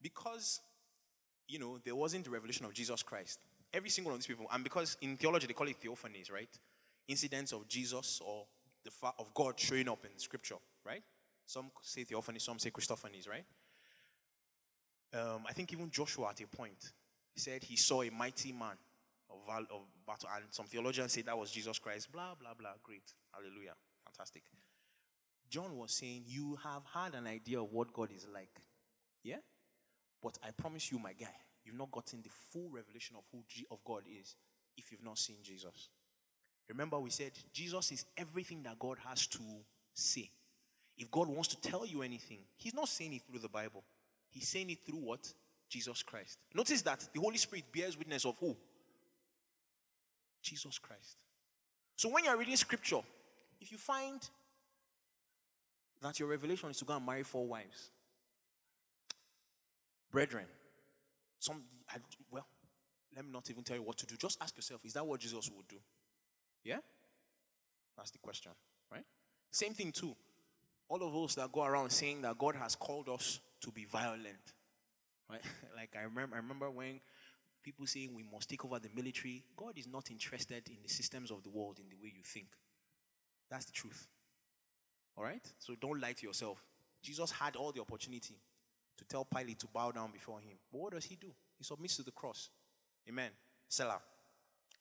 [0.00, 0.60] because,
[1.48, 3.40] you know, there wasn't the revelation of Jesus Christ,
[3.72, 6.48] every single one of these people, and because in theology they call it theophanies, right?
[7.08, 8.46] Incidents of Jesus or
[8.84, 11.02] the fact of God showing up in scripture, right?
[11.46, 13.44] Some say theophany, some say Christophanies, right?
[15.14, 16.92] Um, I think even Joshua at a point
[17.36, 18.76] said he saw a mighty man
[19.30, 22.10] of, val- of battle, and some theologians say that was Jesus Christ.
[22.12, 22.72] Blah blah blah.
[22.82, 23.74] Great, hallelujah,
[24.04, 24.42] fantastic.
[25.50, 28.58] John was saying you have had an idea of what God is like,
[29.22, 29.36] yeah,
[30.22, 31.34] but I promise you, my guy,
[31.64, 34.36] you've not gotten the full revelation of who G- of God is
[34.78, 35.90] if you've not seen Jesus.
[36.68, 39.40] Remember, we said Jesus is everything that God has to
[39.92, 40.30] say.
[40.98, 43.82] If God wants to tell you anything, He's not saying it through the Bible.
[44.30, 45.32] He's saying it through what?
[45.68, 46.38] Jesus Christ.
[46.54, 48.54] Notice that the Holy Spirit bears witness of who?
[50.42, 51.16] Jesus Christ.
[51.96, 53.00] So when you're reading scripture,
[53.60, 54.20] if you find
[56.02, 57.90] that your revelation is to go and marry four wives,
[60.10, 60.44] brethren,
[61.38, 61.96] some, I,
[62.30, 62.46] well,
[63.14, 64.16] let me not even tell you what to do.
[64.16, 65.76] Just ask yourself, is that what Jesus would do?
[66.64, 66.78] Yeah?
[67.96, 68.52] That's the question,
[68.90, 69.04] right?
[69.50, 70.14] Same thing, too.
[70.92, 74.52] All of us that go around saying that God has called us to be violent,
[75.30, 75.40] right?
[75.76, 77.00] like I remember, I remember when
[77.62, 79.42] people saying we must take over the military.
[79.56, 82.48] God is not interested in the systems of the world in the way you think.
[83.50, 84.06] That's the truth.
[85.16, 85.40] All right?
[85.60, 86.62] So don't lie to yourself.
[87.02, 88.36] Jesus had all the opportunity
[88.98, 90.58] to tell Pilate to bow down before him.
[90.70, 91.32] But what does he do?
[91.56, 92.50] He submits to the cross.
[93.08, 93.30] Amen.
[93.66, 94.02] Selah.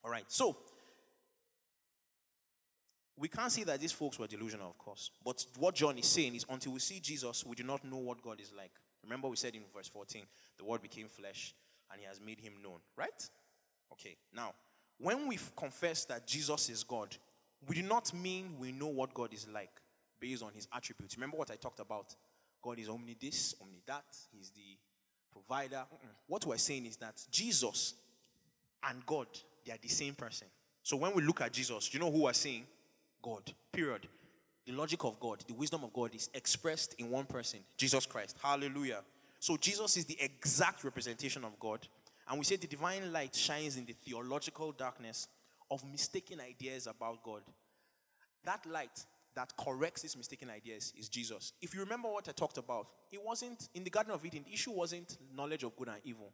[0.03, 0.25] All right.
[0.27, 0.57] So,
[3.21, 5.11] we can't see that these folks were delusional, of course.
[5.23, 8.19] But what John is saying is until we see Jesus, we do not know what
[8.21, 8.71] God is like.
[9.03, 10.23] Remember, we said in verse 14,
[10.57, 11.53] the word became flesh
[11.91, 13.29] and he has made him known, right?
[13.93, 14.53] Okay, now,
[14.97, 17.15] when we confess that Jesus is God,
[17.67, 19.71] we do not mean we know what God is like
[20.19, 21.15] based on his attributes.
[21.15, 22.15] Remember what I talked about?
[22.63, 24.77] God is omni this, omni that, he's the
[25.31, 25.83] provider.
[25.93, 26.09] Mm-mm.
[26.25, 27.93] What we're saying is that Jesus
[28.83, 29.27] and God,
[29.63, 30.47] they are the same person.
[30.81, 32.65] So when we look at Jesus, you know who we're saying?
[33.21, 33.53] God.
[33.71, 34.07] Period.
[34.65, 38.37] The logic of God, the wisdom of God is expressed in one person, Jesus Christ.
[38.41, 39.01] Hallelujah.
[39.39, 41.87] So Jesus is the exact representation of God.
[42.29, 45.27] And we say the divine light shines in the theological darkness
[45.71, 47.41] of mistaken ideas about God.
[48.43, 49.05] That light
[49.35, 51.53] that corrects these mistaken ideas is Jesus.
[51.61, 54.53] If you remember what I talked about, it wasn't in the Garden of Eden, the
[54.53, 56.31] issue wasn't knowledge of good and evil.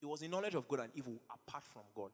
[0.00, 2.10] It was the knowledge of good and evil apart from God.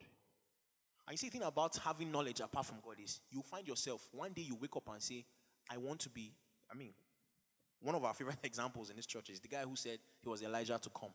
[1.08, 4.30] And you see, thing about having knowledge apart from God is you find yourself, one
[4.34, 5.24] day you wake up and say,
[5.70, 6.34] I want to be,
[6.70, 6.90] I mean,
[7.80, 10.42] one of our favorite examples in this church is the guy who said he was
[10.42, 11.08] Elijah to come.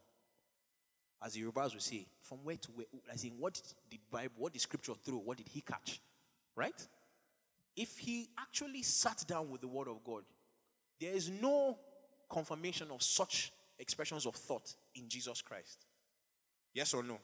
[1.23, 4.53] As the Yorubas would say, from where to where, as in what did Bible, what
[4.53, 6.01] did scripture throw, what did he catch?
[6.55, 6.87] Right?
[7.75, 10.23] If he actually sat down with the word of God,
[10.99, 11.77] there is no
[12.31, 15.85] confirmation of such expressions of thought in Jesus Christ.
[16.73, 17.19] Yes or no?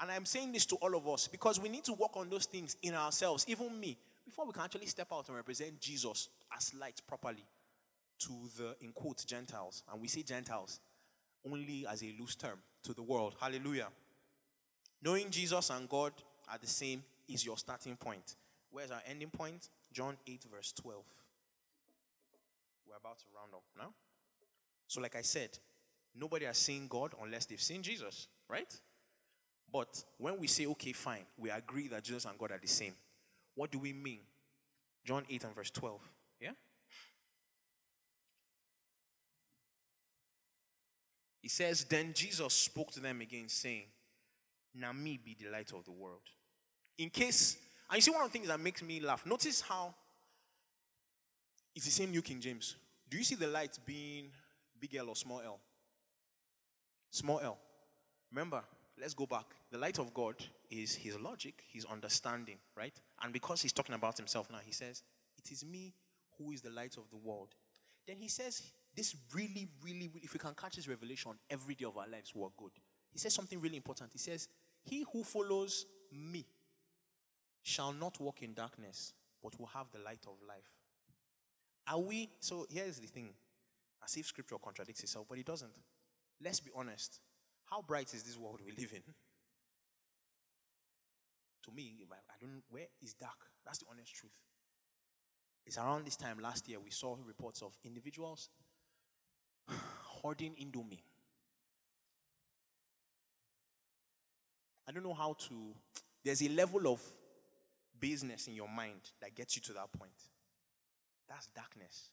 [0.00, 2.46] And I'm saying this to all of us because we need to work on those
[2.46, 6.74] things in ourselves, even me, before we can actually step out and represent Jesus as
[6.74, 7.44] light properly
[8.20, 9.82] to the, in quotes, Gentiles.
[9.92, 10.80] And we say Gentiles
[11.50, 13.34] only as a loose term to the world.
[13.40, 13.88] Hallelujah.
[15.02, 16.12] Knowing Jesus and God
[16.50, 18.36] are the same is your starting point.
[18.70, 19.68] Where's our ending point?
[19.92, 21.04] John 8, verse 12.
[22.88, 23.92] We're about to round up now.
[24.86, 25.50] So, like I said,
[26.14, 28.72] nobody has seen God unless they've seen Jesus, right?
[29.72, 32.94] But when we say, okay, fine, we agree that Jesus and God are the same,
[33.54, 34.20] what do we mean?
[35.04, 36.00] John 8 and verse 12.
[36.40, 36.50] Yeah?
[41.40, 43.84] He says, Then Jesus spoke to them again, saying,
[44.74, 46.22] Now me be the light of the world.
[46.96, 47.58] In case,
[47.90, 49.94] and you see one of the things that makes me laugh, notice how
[51.74, 52.76] it's the same New King James.
[53.10, 54.30] Do you see the light being
[54.80, 55.60] big L or small l?
[57.10, 57.58] Small l.
[58.30, 58.62] Remember,
[59.00, 59.46] let's go back.
[59.70, 60.36] The light of God
[60.70, 62.94] is his logic, his understanding, right?
[63.22, 65.02] And because he's talking about himself now, he says,
[65.36, 65.94] It is me
[66.38, 67.54] who is the light of the world.
[68.06, 68.62] Then he says,
[68.94, 72.32] This really, really, really, if we can catch this revelation every day of our lives,
[72.34, 72.72] we're good.
[73.10, 74.10] He says something really important.
[74.12, 74.48] He says,
[74.82, 76.46] He who follows me
[77.62, 80.70] shall not walk in darkness, but will have the light of life.
[81.88, 82.30] Are we?
[82.40, 83.30] So here's the thing
[84.04, 85.72] as if scripture contradicts itself, but it doesn't.
[86.42, 87.20] Let's be honest.
[87.66, 89.02] How bright is this world we live in?
[91.64, 93.38] To me, I don't where is dark?
[93.64, 94.32] That's the honest truth.
[95.66, 98.50] It's around this time last year we saw reports of individuals
[100.02, 101.00] hoarding Indomie.
[104.86, 105.74] I don't know how to.
[106.24, 107.00] There's a level of
[107.98, 110.12] business in your mind that gets you to that point.
[111.28, 112.10] That's darkness.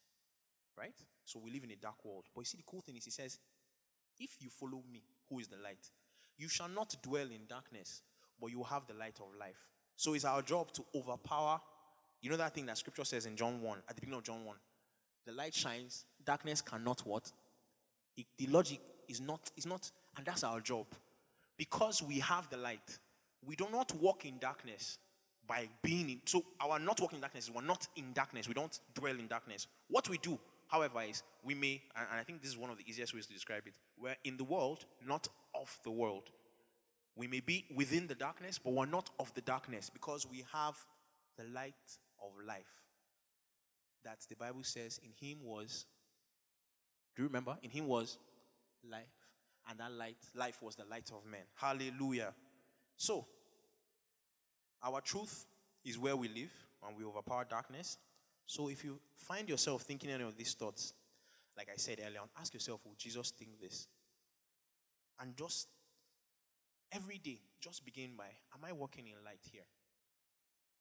[0.78, 0.94] Right?
[1.24, 2.24] So we live in a dark world.
[2.34, 3.38] But you see, the cool thing is, he says,
[4.18, 5.02] If you follow me,
[5.32, 5.90] who is the light,
[6.36, 8.02] you shall not dwell in darkness,
[8.40, 9.68] but you will have the light of life.
[9.96, 11.60] So it's our job to overpower.
[12.20, 14.44] You know that thing that scripture says in John 1, at the beginning of John
[14.44, 14.56] 1.
[15.26, 17.30] The light shines, darkness cannot what?
[18.16, 20.86] It, the logic is not, is not, and that's our job.
[21.56, 22.98] Because we have the light,
[23.46, 24.98] we do not walk in darkness
[25.46, 26.20] by being in.
[26.24, 28.48] So our not walking in darkness is we're not in darkness.
[28.48, 29.66] We don't dwell in darkness.
[29.88, 30.38] What we do,
[30.72, 33.32] however, is we may, and I think this is one of the easiest ways to
[33.34, 33.74] describe it.
[34.00, 36.30] We're in the world, not of the world.
[37.14, 40.74] We may be within the darkness, but we're not of the darkness because we have
[41.36, 41.74] the light
[42.24, 42.72] of life.
[44.02, 45.84] That the Bible says in him was,
[47.14, 47.58] do you remember?
[47.62, 48.16] In him was
[48.90, 49.02] life.
[49.68, 51.42] And that light, life was the light of men.
[51.54, 52.32] Hallelujah.
[52.96, 53.26] So,
[54.82, 55.46] our truth
[55.84, 56.52] is where we live
[56.86, 57.98] and we overpower darkness.
[58.46, 60.94] So, if you find yourself thinking any of these thoughts,
[61.56, 63.86] like I said earlier on, ask yourself, will Jesus think this?
[65.20, 65.68] And just
[66.90, 68.24] every day, just begin by,
[68.54, 69.62] am I walking in light here?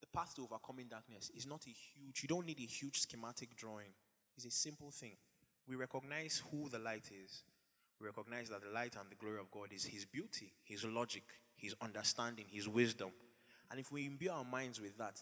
[0.02, 3.56] The path to overcoming darkness is not a huge, you don't need a huge schematic
[3.56, 3.94] drawing.
[4.36, 5.16] It's a simple thing.
[5.68, 7.44] We recognize who the light is.
[8.00, 11.24] We recognize that the light and the glory of God is His beauty, His logic,
[11.56, 13.12] His understanding, His wisdom.
[13.70, 15.22] And if we imbue our minds with that,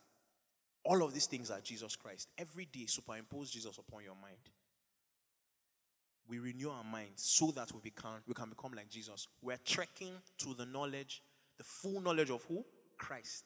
[0.84, 2.30] all of these things are Jesus Christ.
[2.38, 4.38] Every day, superimpose Jesus upon your mind.
[6.28, 9.28] We renew our minds so that we become we can become like Jesus.
[9.42, 11.24] We're trekking to the knowledge,
[11.58, 12.64] the full knowledge of who?
[12.98, 13.46] Christ,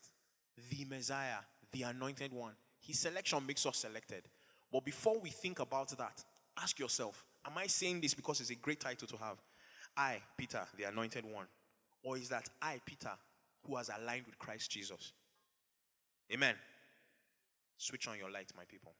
[0.70, 1.38] the Messiah,
[1.72, 2.54] the anointed one.
[2.82, 4.24] His selection makes us selected.
[4.72, 6.24] But before we think about that,
[6.62, 9.38] ask yourself, am I saying this because it's a great title to have?
[9.96, 11.46] I, Peter, the anointed one.
[12.04, 13.12] Or is that I, Peter,
[13.66, 15.14] who has aligned with Christ Jesus.
[16.34, 16.56] Amen.
[17.84, 18.96] Switch on your light, my people.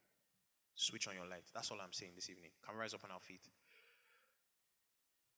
[0.76, 1.48] Switch on your light.
[1.54, 2.52] That's all I'm saying this evening.
[2.68, 3.48] Come rise up on our feet.